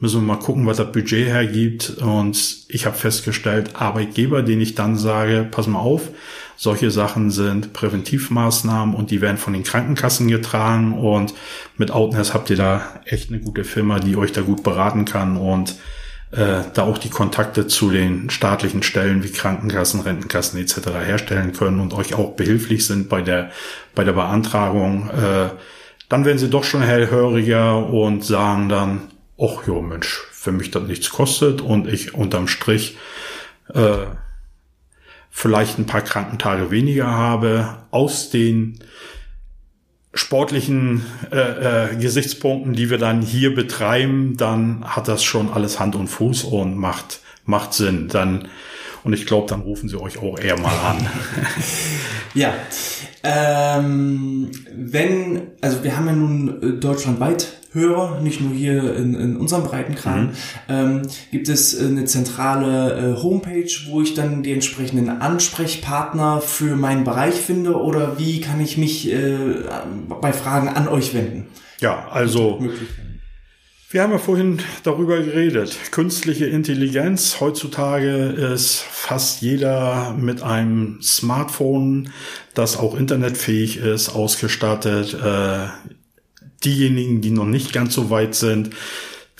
müssen 0.00 0.20
wir 0.20 0.34
mal 0.34 0.40
gucken, 0.40 0.66
was 0.66 0.76
das 0.76 0.92
Budget 0.92 1.28
hergibt. 1.28 1.98
Und 1.98 2.66
ich 2.68 2.86
habe 2.86 2.96
festgestellt, 2.96 3.70
Arbeitgeber, 3.74 4.42
denen 4.42 4.62
ich 4.62 4.74
dann 4.74 4.96
sage, 4.96 5.46
pass 5.50 5.66
mal 5.66 5.78
auf, 5.78 6.10
solche 6.56 6.90
Sachen 6.90 7.30
sind 7.30 7.72
Präventivmaßnahmen 7.72 8.94
und 8.94 9.10
die 9.10 9.20
werden 9.20 9.38
von 9.38 9.52
den 9.52 9.64
Krankenkassen 9.64 10.28
getragen. 10.28 10.92
Und 10.98 11.34
mit 11.78 11.90
Outness 11.90 12.34
habt 12.34 12.50
ihr 12.50 12.56
da 12.56 13.00
echt 13.04 13.30
eine 13.30 13.40
gute 13.40 13.64
Firma, 13.64 13.98
die 13.98 14.16
euch 14.16 14.32
da 14.32 14.42
gut 14.42 14.62
beraten 14.62 15.04
kann 15.04 15.36
und 15.36 15.76
äh, 16.34 16.64
da 16.74 16.82
auch 16.82 16.98
die 16.98 17.10
Kontakte 17.10 17.66
zu 17.68 17.90
den 17.90 18.28
staatlichen 18.28 18.82
Stellen 18.82 19.22
wie 19.22 19.30
Krankenkassen, 19.30 20.00
Rentenkassen 20.00 20.60
etc. 20.60 20.88
herstellen 21.04 21.52
können 21.52 21.80
und 21.80 21.94
euch 21.94 22.14
auch 22.14 22.32
behilflich 22.32 22.86
sind 22.86 23.08
bei 23.08 23.22
der 23.22 23.50
bei 23.94 24.02
der 24.02 24.14
Beantragung. 24.14 25.10
Äh, 25.10 25.50
dann 26.08 26.24
werden 26.24 26.38
sie 26.38 26.50
doch 26.50 26.64
schon 26.64 26.82
hellhöriger 26.82 27.86
und 27.86 28.24
sagen 28.24 28.68
dann, 28.68 29.02
ach 29.38 29.66
jo 29.66 29.80
Mensch, 29.80 30.22
für 30.32 30.52
mich 30.52 30.70
das 30.70 30.82
nichts 30.84 31.10
kostet 31.10 31.60
und 31.60 31.86
ich 31.86 32.14
unterm 32.14 32.48
Strich 32.48 32.96
äh, 33.72 34.06
vielleicht 35.30 35.78
ein 35.78 35.86
paar 35.86 36.02
Krankentage 36.02 36.70
weniger 36.70 37.10
habe 37.10 37.78
aus 37.90 38.30
den 38.30 38.78
sportlichen 40.14 41.04
äh, 41.30 41.92
äh, 41.92 41.96
Gesichtspunkten, 41.96 42.72
die 42.72 42.90
wir 42.90 42.98
dann 42.98 43.20
hier 43.20 43.54
betreiben, 43.54 44.36
dann 44.36 44.84
hat 44.84 45.08
das 45.08 45.24
schon 45.24 45.52
alles 45.52 45.80
Hand 45.80 45.96
und 45.96 46.08
Fuß 46.08 46.44
und 46.44 46.76
macht 46.76 47.20
macht 47.46 47.74
Sinn. 47.74 48.08
Dann 48.08 48.48
und 49.04 49.12
ich 49.12 49.26
glaube, 49.26 49.46
dann 49.48 49.60
rufen 49.60 49.88
sie 49.90 50.00
euch 50.00 50.18
auch 50.18 50.38
eher 50.38 50.58
mal 50.58 50.78
an. 50.78 51.06
ja. 52.34 52.54
Ähm, 53.22 54.50
wenn, 54.74 55.42
also 55.60 55.84
wir 55.84 55.96
haben 55.96 56.06
ja 56.06 56.12
nun 56.14 56.62
äh, 56.62 56.80
deutschlandweit 56.80 57.52
Hörer, 57.74 58.20
nicht 58.20 58.40
nur 58.40 58.54
hier 58.54 58.96
in, 58.96 59.14
in 59.14 59.36
unserem 59.36 59.64
Breitenkran, 59.64 60.26
mhm. 60.26 60.30
ähm, 60.68 61.02
gibt 61.30 61.48
es 61.48 61.78
eine 61.78 62.04
zentrale 62.04 63.14
äh, 63.16 63.22
Homepage, 63.22 63.70
wo 63.88 64.00
ich 64.00 64.14
dann 64.14 64.42
die 64.42 64.52
entsprechenden 64.52 65.08
Ansprechpartner 65.08 66.40
für 66.40 66.76
meinen 66.76 67.04
Bereich 67.04 67.34
finde 67.34 67.74
oder 67.74 68.18
wie 68.18 68.40
kann 68.40 68.60
ich 68.60 68.78
mich 68.78 69.12
äh, 69.12 69.36
bei 70.20 70.32
Fragen 70.32 70.68
an 70.68 70.88
euch 70.88 71.12
wenden? 71.14 71.48
Ja, 71.80 72.08
also 72.08 72.60
wir 73.94 74.02
haben 74.02 74.10
ja 74.10 74.18
vorhin 74.18 74.58
darüber 74.82 75.20
geredet. 75.20 75.76
Künstliche 75.92 76.46
Intelligenz. 76.46 77.36
Heutzutage 77.38 78.10
ist 78.54 78.80
fast 78.80 79.40
jeder 79.40 80.14
mit 80.18 80.42
einem 80.42 81.00
Smartphone, 81.00 82.10
das 82.54 82.76
auch 82.76 82.96
internetfähig 82.96 83.76
ist, 83.76 84.08
ausgestattet. 84.08 85.16
Diejenigen, 86.64 87.20
die 87.20 87.30
noch 87.30 87.46
nicht 87.46 87.72
ganz 87.72 87.94
so 87.94 88.10
weit 88.10 88.34
sind, 88.34 88.70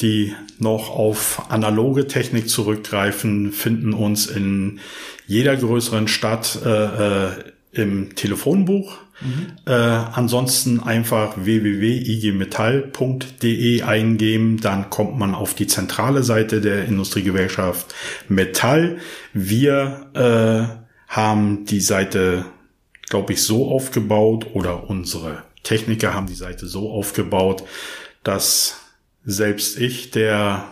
die 0.00 0.32
noch 0.58 0.90
auf 0.90 1.50
analoge 1.50 2.08
Technik 2.08 2.48
zurückgreifen, 2.48 3.52
finden 3.52 3.92
uns 3.92 4.26
in 4.26 4.80
jeder 5.26 5.56
größeren 5.56 6.08
Stadt 6.08 6.58
äh, 6.64 7.26
äh, 7.26 7.30
im 7.72 8.14
Telefonbuch. 8.14 8.98
Mhm. 9.20 9.46
Äh, 9.66 9.72
ansonsten 9.72 10.80
einfach 10.80 11.34
www.igmetall.de 11.36 13.82
eingeben, 13.82 14.60
dann 14.60 14.90
kommt 14.90 15.16
man 15.18 15.36
auf 15.36 15.54
die 15.54 15.68
zentrale 15.68 16.24
Seite 16.24 16.60
der 16.60 16.86
Industriegewerkschaft 16.86 17.94
Metall. 18.28 18.98
Wir 19.32 20.10
äh, 20.14 20.64
haben 21.08 21.64
die 21.64 21.80
Seite, 21.80 22.44
glaube 23.08 23.34
ich, 23.34 23.42
so 23.42 23.70
aufgebaut 23.70 24.48
oder 24.52 24.90
unsere 24.90 25.44
Techniker 25.64 26.14
haben 26.14 26.26
die 26.26 26.34
Seite 26.34 26.66
so 26.66 26.90
aufgebaut, 26.90 27.64
dass 28.22 28.80
selbst 29.24 29.78
ich, 29.78 30.10
der 30.12 30.68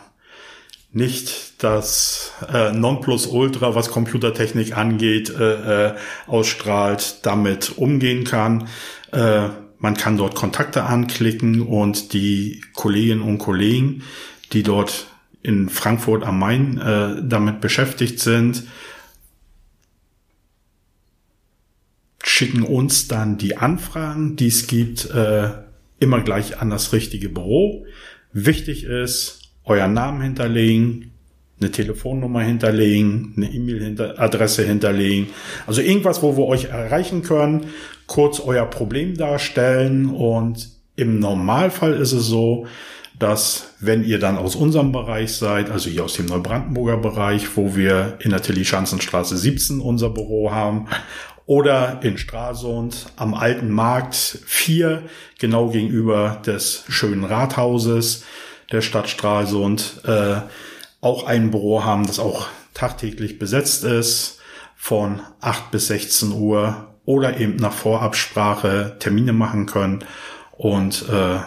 nicht 0.92 1.62
das 1.64 2.32
äh, 2.52 2.72
Nonplusultra, 2.72 3.74
was 3.74 3.90
Computertechnik 3.90 4.76
angeht, 4.76 5.30
äh, 5.30 5.88
äh, 5.88 5.94
ausstrahlt, 6.26 7.20
damit 7.22 7.78
umgehen 7.78 8.24
kann. 8.24 8.68
Äh, 9.10 9.48
man 9.78 9.96
kann 9.96 10.16
dort 10.16 10.34
Kontakte 10.34 10.84
anklicken 10.84 11.62
und 11.62 12.12
die 12.12 12.62
Kolleginnen 12.74 13.22
und 13.22 13.38
Kollegen, 13.38 14.04
die 14.52 14.62
dort 14.62 15.06
in 15.42 15.68
Frankfurt 15.68 16.24
am 16.24 16.38
Main 16.38 16.78
äh, 16.78 17.22
damit 17.22 17.60
beschäftigt 17.60 18.20
sind, 18.20 18.64
schicken 22.32 22.62
uns 22.62 23.08
dann 23.08 23.36
die 23.36 23.58
Anfragen, 23.58 24.36
die 24.36 24.46
es 24.46 24.66
gibt, 24.66 25.10
äh, 25.10 25.50
immer 26.00 26.22
gleich 26.22 26.58
an 26.62 26.70
das 26.70 26.94
richtige 26.94 27.28
Büro. 27.28 27.84
Wichtig 28.32 28.84
ist, 28.84 29.50
euren 29.64 29.92
Namen 29.92 30.22
hinterlegen, 30.22 31.10
eine 31.60 31.70
Telefonnummer 31.70 32.40
hinterlegen, 32.40 33.34
eine 33.36 33.52
E-Mail-Adresse 33.52 34.64
hinterlegen. 34.64 35.26
Also 35.66 35.82
irgendwas, 35.82 36.22
wo 36.22 36.34
wir 36.38 36.46
euch 36.46 36.64
erreichen 36.64 37.22
können, 37.22 37.66
kurz 38.06 38.40
euer 38.40 38.64
Problem 38.64 39.14
darstellen 39.14 40.06
und 40.06 40.70
im 40.96 41.18
Normalfall 41.18 41.92
ist 41.92 42.12
es 42.12 42.24
so, 42.24 42.66
dass 43.22 43.74
wenn 43.78 44.04
ihr 44.04 44.18
dann 44.18 44.36
aus 44.36 44.56
unserem 44.56 44.90
Bereich 44.90 45.36
seid, 45.36 45.70
also 45.70 45.88
hier 45.88 46.04
aus 46.04 46.14
dem 46.14 46.26
Neubrandenburger 46.26 46.96
Bereich, 46.96 47.56
wo 47.56 47.76
wir 47.76 48.16
in 48.18 48.30
der 48.30 48.42
Tilly-Schanzenstraße 48.42 49.36
17 49.36 49.80
unser 49.80 50.10
Büro 50.10 50.50
haben 50.50 50.88
oder 51.46 52.00
in 52.02 52.18
Stralsund 52.18 53.06
am 53.14 53.34
Alten 53.34 53.70
Markt 53.70 54.16
4, 54.16 55.04
genau 55.38 55.68
gegenüber 55.68 56.42
des 56.44 56.84
schönen 56.88 57.22
Rathauses 57.22 58.24
der 58.72 58.80
Stadt 58.80 59.08
Stralsund, 59.08 60.00
äh, 60.04 60.40
auch 61.00 61.26
ein 61.26 61.52
Büro 61.52 61.84
haben, 61.84 62.06
das 62.06 62.18
auch 62.18 62.48
tagtäglich 62.74 63.38
besetzt 63.38 63.84
ist, 63.84 64.40
von 64.74 65.20
8 65.40 65.70
bis 65.70 65.86
16 65.86 66.32
Uhr 66.32 66.88
oder 67.04 67.38
eben 67.38 67.54
nach 67.54 67.72
Vorabsprache 67.72 68.96
Termine 68.98 69.32
machen 69.32 69.66
können 69.66 70.04
und 70.56 71.08
äh, 71.08 71.38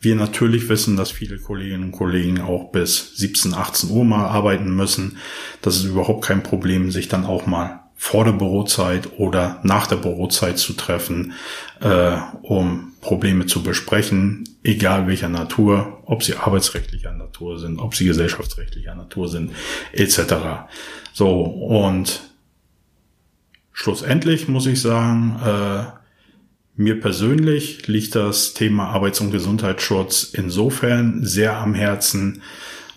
wir 0.00 0.14
natürlich 0.14 0.68
wissen, 0.68 0.96
dass 0.96 1.10
viele 1.10 1.38
Kolleginnen 1.38 1.84
und 1.84 1.92
Kollegen 1.92 2.40
auch 2.40 2.70
bis 2.70 3.16
17, 3.16 3.54
18 3.54 3.90
Uhr 3.90 4.04
mal 4.04 4.26
arbeiten 4.26 4.74
müssen. 4.74 5.18
Das 5.60 5.76
ist 5.76 5.84
überhaupt 5.84 6.24
kein 6.24 6.42
Problem, 6.42 6.90
sich 6.90 7.08
dann 7.08 7.24
auch 7.24 7.46
mal 7.46 7.80
vor 8.00 8.24
der 8.24 8.32
Bürozeit 8.32 9.18
oder 9.18 9.58
nach 9.64 9.88
der 9.88 9.96
Bürozeit 9.96 10.58
zu 10.58 10.74
treffen, 10.74 11.32
äh, 11.80 12.16
um 12.42 12.92
Probleme 13.00 13.46
zu 13.46 13.64
besprechen, 13.64 14.44
egal 14.62 15.08
welcher 15.08 15.28
Natur, 15.28 16.00
ob 16.06 16.22
sie 16.22 16.36
arbeitsrechtlicher 16.36 17.12
Natur 17.12 17.58
sind, 17.58 17.80
ob 17.80 17.96
sie 17.96 18.04
gesellschaftsrechtlicher 18.04 18.94
Natur 18.94 19.28
sind, 19.28 19.50
etc. 19.92 20.20
So, 21.12 21.40
und 21.42 22.22
schlussendlich 23.72 24.46
muss 24.46 24.66
ich 24.66 24.80
sagen, 24.80 25.40
äh, 25.44 25.97
mir 26.78 27.00
persönlich 27.00 27.88
liegt 27.88 28.14
das 28.14 28.54
Thema 28.54 28.90
Arbeits- 28.90 29.20
und 29.20 29.32
Gesundheitsschutz 29.32 30.30
insofern 30.32 31.24
sehr 31.24 31.56
am 31.56 31.74
Herzen 31.74 32.40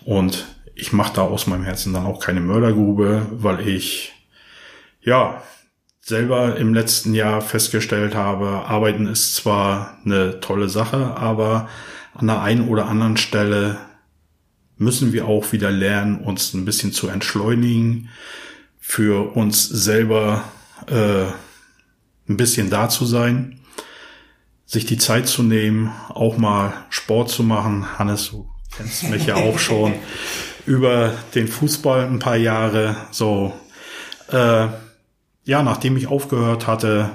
und 0.04 0.46
ich 0.76 0.92
mache 0.92 1.14
da 1.16 1.22
aus 1.22 1.48
meinem 1.48 1.64
Herzen 1.64 1.92
dann 1.92 2.06
auch 2.06 2.20
keine 2.20 2.40
Mördergrube, 2.40 3.26
weil 3.32 3.66
ich 3.66 4.12
ja, 5.02 5.42
selber 6.00 6.56
im 6.58 6.74
letzten 6.74 7.12
Jahr 7.12 7.40
festgestellt 7.40 8.14
habe, 8.14 8.66
Arbeiten 8.66 9.08
ist 9.08 9.34
zwar 9.34 9.98
eine 10.04 10.38
tolle 10.38 10.68
Sache, 10.68 11.16
aber 11.16 11.68
an 12.14 12.28
der 12.28 12.40
einen 12.40 12.68
oder 12.68 12.86
anderen 12.86 13.16
Stelle 13.16 13.78
müssen 14.76 15.12
wir 15.12 15.26
auch 15.26 15.50
wieder 15.50 15.72
lernen, 15.72 16.20
uns 16.20 16.54
ein 16.54 16.64
bisschen 16.64 16.92
zu 16.92 17.08
entschleunigen, 17.08 18.10
für 18.78 19.34
uns 19.34 19.68
selber 19.68 20.44
äh, 20.86 21.24
ein 22.28 22.36
bisschen 22.36 22.70
da 22.70 22.88
zu 22.88 23.06
sein, 23.06 23.58
sich 24.72 24.86
die 24.86 24.96
Zeit 24.96 25.28
zu 25.28 25.42
nehmen, 25.42 25.92
auch 26.08 26.38
mal 26.38 26.72
Sport 26.88 27.28
zu 27.28 27.42
machen. 27.42 27.98
Hannes, 27.98 28.30
du 28.30 28.48
kennst 28.74 29.10
mich 29.10 29.26
ja 29.26 29.34
auch 29.34 29.58
schon 29.58 29.92
über 30.66 31.12
den 31.34 31.46
Fußball 31.46 32.06
ein 32.06 32.20
paar 32.20 32.36
Jahre. 32.36 32.96
So, 33.10 33.52
äh, 34.30 34.68
ja, 35.44 35.62
nachdem 35.62 35.98
ich 35.98 36.06
aufgehört 36.06 36.66
hatte, 36.66 37.10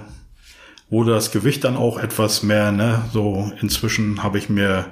wurde 0.92 1.12
das 1.14 1.32
Gewicht 1.32 1.64
dann 1.64 1.78
auch 1.78 1.98
etwas 1.98 2.44
mehr. 2.44 2.72
Ne? 2.72 3.04
So 3.12 3.52
inzwischen 3.60 4.22
habe 4.22 4.38
ich 4.38 4.50
mir 4.50 4.92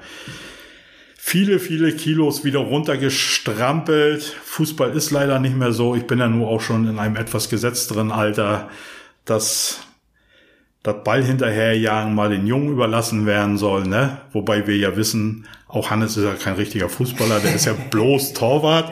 viele, 1.16 1.60
viele 1.60 1.96
Kilos 1.96 2.44
wieder 2.44 2.62
runtergestrampelt. 2.62 4.24
Fußball 4.24 4.90
ist 4.96 5.12
leider 5.12 5.38
nicht 5.40 5.56
mehr 5.56 5.72
so. 5.72 5.94
Ich 5.94 6.08
bin 6.08 6.18
ja 6.18 6.28
nur 6.28 6.48
auch 6.48 6.62
schon 6.62 6.88
in 6.88 6.98
einem 6.98 7.16
etwas 7.16 7.48
gesetzteren 7.48 8.12
Alter, 8.12 8.72
dass 9.24 9.85
das 10.86 11.04
Ball 11.04 11.24
hinterherjagen 11.24 12.14
mal 12.14 12.30
den 12.30 12.46
Jungen 12.46 12.70
überlassen 12.70 13.26
werden 13.26 13.58
soll, 13.58 13.88
ne? 13.88 14.22
Wobei 14.34 14.68
wir 14.68 14.78
ja 14.78 14.96
wissen, 14.96 15.48
auch 15.68 15.90
Hannes 15.90 16.16
ist 16.16 16.24
ja 16.24 16.36
kein 16.36 16.54
richtiger 16.54 16.90
Fußballer, 16.90 17.40
der 17.40 17.56
ist 17.56 17.66
ja 17.66 17.74
bloß 17.90 18.34
Torwart. 18.34 18.92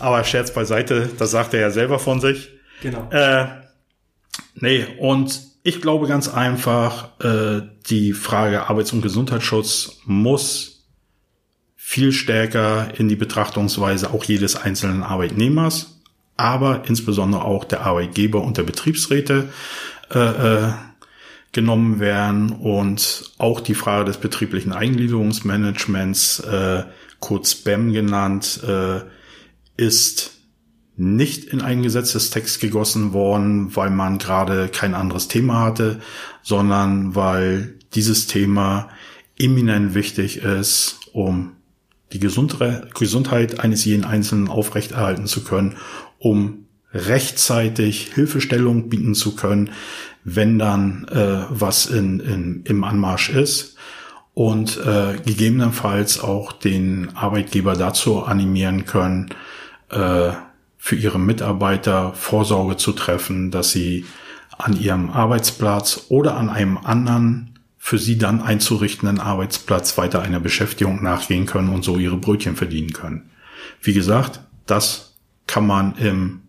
Aber 0.00 0.24
Scherz 0.24 0.52
beiseite, 0.52 1.08
das 1.16 1.30
sagt 1.30 1.54
er 1.54 1.60
ja 1.60 1.70
selber 1.70 2.00
von 2.00 2.20
sich. 2.20 2.50
Genau. 2.82 3.08
Äh, 3.10 3.46
nee, 4.56 4.86
und 4.98 5.40
ich 5.62 5.80
glaube 5.80 6.08
ganz 6.08 6.28
einfach, 6.28 7.20
äh, 7.20 7.62
die 7.88 8.12
Frage 8.12 8.68
Arbeits- 8.68 8.92
und 8.92 9.02
Gesundheitsschutz 9.02 10.00
muss 10.04 10.84
viel 11.76 12.10
stärker 12.10 12.88
in 12.98 13.08
die 13.08 13.16
Betrachtungsweise 13.16 14.10
auch 14.12 14.24
jedes 14.24 14.56
einzelnen 14.56 15.04
Arbeitnehmers, 15.04 16.00
aber 16.36 16.82
insbesondere 16.88 17.44
auch 17.44 17.64
der 17.64 17.82
Arbeitgeber 17.82 18.42
und 18.42 18.56
der 18.56 18.64
Betriebsräte 18.64 19.48
äh, 20.10 20.18
äh, 20.18 20.72
genommen 21.52 21.98
werden 21.98 22.52
und 22.52 23.32
auch 23.38 23.60
die 23.60 23.74
Frage 23.74 24.04
des 24.04 24.18
betrieblichen 24.18 24.72
Eingliederungsmanagements, 24.72 26.40
äh, 26.40 26.84
kurz 27.20 27.54
BEM 27.54 27.92
genannt, 27.92 28.60
äh, 28.66 29.00
ist 29.76 30.32
nicht 30.96 31.44
in 31.44 31.62
einen 31.62 31.82
Gesetzestext 31.82 32.60
gegossen 32.60 33.12
worden, 33.12 33.74
weil 33.76 33.90
man 33.90 34.18
gerade 34.18 34.68
kein 34.68 34.94
anderes 34.94 35.28
Thema 35.28 35.60
hatte, 35.60 36.00
sondern 36.42 37.14
weil 37.14 37.74
dieses 37.94 38.26
Thema 38.26 38.90
eminent 39.38 39.94
wichtig 39.94 40.38
ist, 40.38 41.00
um 41.12 41.52
die 42.12 42.18
Gesundheit 42.18 43.60
eines 43.60 43.84
jeden 43.84 44.04
Einzelnen 44.04 44.48
aufrechterhalten 44.48 45.26
zu 45.26 45.44
können, 45.44 45.76
um 46.18 46.67
rechtzeitig 46.92 48.12
Hilfestellung 48.14 48.88
bieten 48.88 49.14
zu 49.14 49.36
können, 49.36 49.70
wenn 50.24 50.58
dann 50.58 51.06
äh, 51.08 51.44
was 51.50 51.86
in, 51.86 52.20
in, 52.20 52.62
im 52.64 52.84
Anmarsch 52.84 53.30
ist 53.30 53.76
und 54.34 54.78
äh, 54.78 55.16
gegebenenfalls 55.24 56.20
auch 56.20 56.52
den 56.52 57.16
Arbeitgeber 57.16 57.74
dazu 57.74 58.24
animieren 58.24 58.84
können, 58.84 59.30
äh, 59.90 60.30
für 60.76 60.96
ihre 60.96 61.18
Mitarbeiter 61.18 62.12
Vorsorge 62.14 62.76
zu 62.76 62.92
treffen, 62.92 63.50
dass 63.50 63.72
sie 63.72 64.06
an 64.56 64.78
ihrem 64.80 65.10
Arbeitsplatz 65.10 66.06
oder 66.08 66.36
an 66.36 66.50
einem 66.50 66.78
anderen 66.78 67.58
für 67.78 67.98
sie 67.98 68.18
dann 68.18 68.42
einzurichtenden 68.42 69.18
Arbeitsplatz 69.18 69.96
weiter 69.98 70.20
einer 70.22 70.40
Beschäftigung 70.40 71.02
nachgehen 71.02 71.46
können 71.46 71.70
und 71.70 71.84
so 71.84 71.96
ihre 71.96 72.16
Brötchen 72.16 72.56
verdienen 72.56 72.92
können. 72.92 73.30
Wie 73.82 73.92
gesagt, 73.92 74.40
das 74.66 75.16
kann 75.46 75.66
man 75.66 75.96
im 75.96 76.42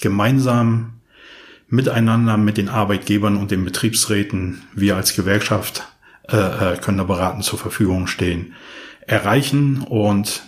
gemeinsamen 0.00 1.00
Miteinander 1.68 2.36
mit 2.36 2.56
den 2.56 2.68
Arbeitgebern 2.68 3.36
und 3.36 3.52
den 3.52 3.64
Betriebsräten, 3.64 4.62
wir 4.74 4.96
als 4.96 5.14
Gewerkschaft 5.14 5.86
äh, 6.28 6.36
äh, 6.72 6.76
können 6.78 6.98
da 6.98 7.04
beraten 7.04 7.42
zur 7.42 7.60
Verfügung 7.60 8.08
stehen, 8.08 8.54
erreichen. 9.06 9.82
Und 9.82 10.42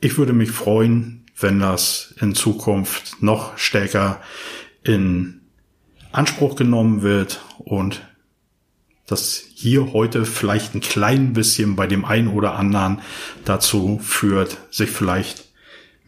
ich 0.00 0.16
würde 0.16 0.32
mich 0.32 0.50
freuen, 0.50 1.26
wenn 1.38 1.60
das 1.60 2.14
in 2.20 2.34
Zukunft 2.34 3.22
noch 3.22 3.58
stärker 3.58 4.22
in 4.82 5.42
Anspruch 6.12 6.56
genommen 6.56 7.02
wird 7.02 7.42
und 7.58 8.00
das 9.06 9.42
hier 9.54 9.92
heute 9.92 10.24
vielleicht 10.24 10.74
ein 10.74 10.80
klein 10.80 11.32
bisschen 11.32 11.76
bei 11.76 11.86
dem 11.86 12.04
einen 12.04 12.28
oder 12.28 12.54
anderen 12.54 13.00
dazu 13.44 13.98
führt, 14.02 14.58
sich 14.70 14.90
vielleicht 14.90 15.47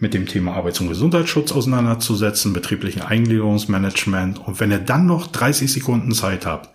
mit 0.01 0.15
dem 0.15 0.27
Thema 0.27 0.55
Arbeits- 0.55 0.81
und 0.81 0.89
Gesundheitsschutz 0.89 1.53
auseinanderzusetzen, 1.53 2.53
betrieblichen 2.53 3.03
Eingliederungsmanagement. 3.03 4.47
Und 4.47 4.61
wenn 4.61 4.71
ihr 4.71 4.79
dann 4.79 5.07
noch 5.07 5.27
30 5.27 5.73
Sekunden 5.73 6.13
Zeit 6.13 6.47
habt, 6.47 6.71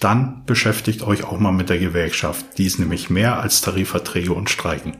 dann 0.00 0.44
beschäftigt 0.46 1.02
euch 1.02 1.24
auch 1.24 1.38
mal 1.38 1.52
mit 1.52 1.68
der 1.68 1.78
Gewerkschaft. 1.78 2.58
Die 2.58 2.66
ist 2.66 2.78
nämlich 2.78 3.10
mehr 3.10 3.40
als 3.40 3.60
Tarifverträge 3.60 4.32
und 4.32 4.50
Streiken. 4.50 4.96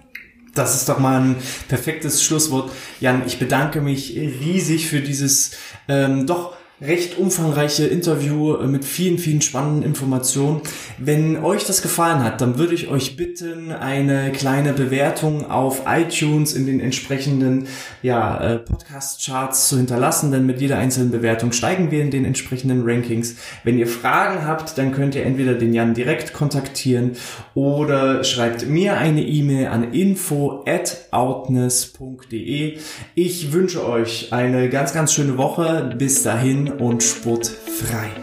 Das 0.55 0.75
ist 0.75 0.89
doch 0.89 0.99
mal 0.99 1.21
ein 1.21 1.37
perfektes 1.69 2.23
Schlusswort. 2.23 2.71
Jan, 3.01 3.23
ich 3.27 3.39
bedanke 3.39 3.81
mich 3.81 4.15
riesig 4.15 4.87
für 4.89 5.01
dieses 5.01 5.53
ähm, 5.89 6.27
doch 6.27 6.55
recht 6.83 7.17
umfangreiche 7.19 7.87
Interview 7.87 8.57
äh, 8.57 8.67
mit 8.67 8.85
vielen, 8.85 9.19
vielen 9.19 9.41
spannenden 9.41 9.85
Informationen. 9.85 10.63
Wenn 10.99 11.43
euch 11.43 11.65
das 11.65 11.81
gefallen 11.81 12.25
hat, 12.25 12.41
dann 12.41 12.59
würde 12.59 12.75
ich 12.75 12.89
euch 12.89 13.17
bitten, 13.17 13.71
eine 13.71 14.33
kleine 14.33 14.73
Bewertung 14.73 15.51
auf 15.51 15.83
iTunes 15.87 16.55
in 16.55 16.67
den 16.67 16.81
entsprechenden 16.81 17.69
ja, 18.03 18.39
äh, 18.41 18.59
Podcast-Charts 18.59 19.69
zu 19.69 19.77
hinterlassen, 19.77 20.33
denn 20.33 20.45
mit 20.45 20.61
jeder 20.61 20.79
einzelnen 20.79 21.11
Bewertung 21.11 21.53
steigen 21.53 21.91
wir 21.91 22.03
in 22.03 22.11
den 22.11 22.25
entsprechenden 22.25 22.83
Rankings. 22.85 23.37
Wenn 23.63 23.79
ihr 23.79 23.87
Fragen 23.87 24.47
habt, 24.47 24.77
dann 24.77 24.93
könnt 24.93 25.15
ihr 25.15 25.25
entweder 25.25 25.55
den 25.55 25.73
Jan 25.73 25.95
direkt 25.95 26.33
kontaktieren 26.33 27.13
oder 27.55 28.25
schreibt 28.25 28.67
mir 28.67 28.97
eine 28.99 29.23
E-Mail 29.23 29.69
an 29.69 29.93
info 29.93 30.65
at 30.67 31.07
outness.de. 31.13 32.79
Ich 33.15 33.53
wünsche 33.53 33.87
euch 33.87 34.33
eine 34.33 34.69
ganz, 34.69 34.93
ganz 34.93 35.13
schöne 35.13 35.39
Woche. 35.39 35.95
Bis 35.97 36.23
dahin 36.23 36.72
und 36.79 37.03
sportfrei. 37.03 38.22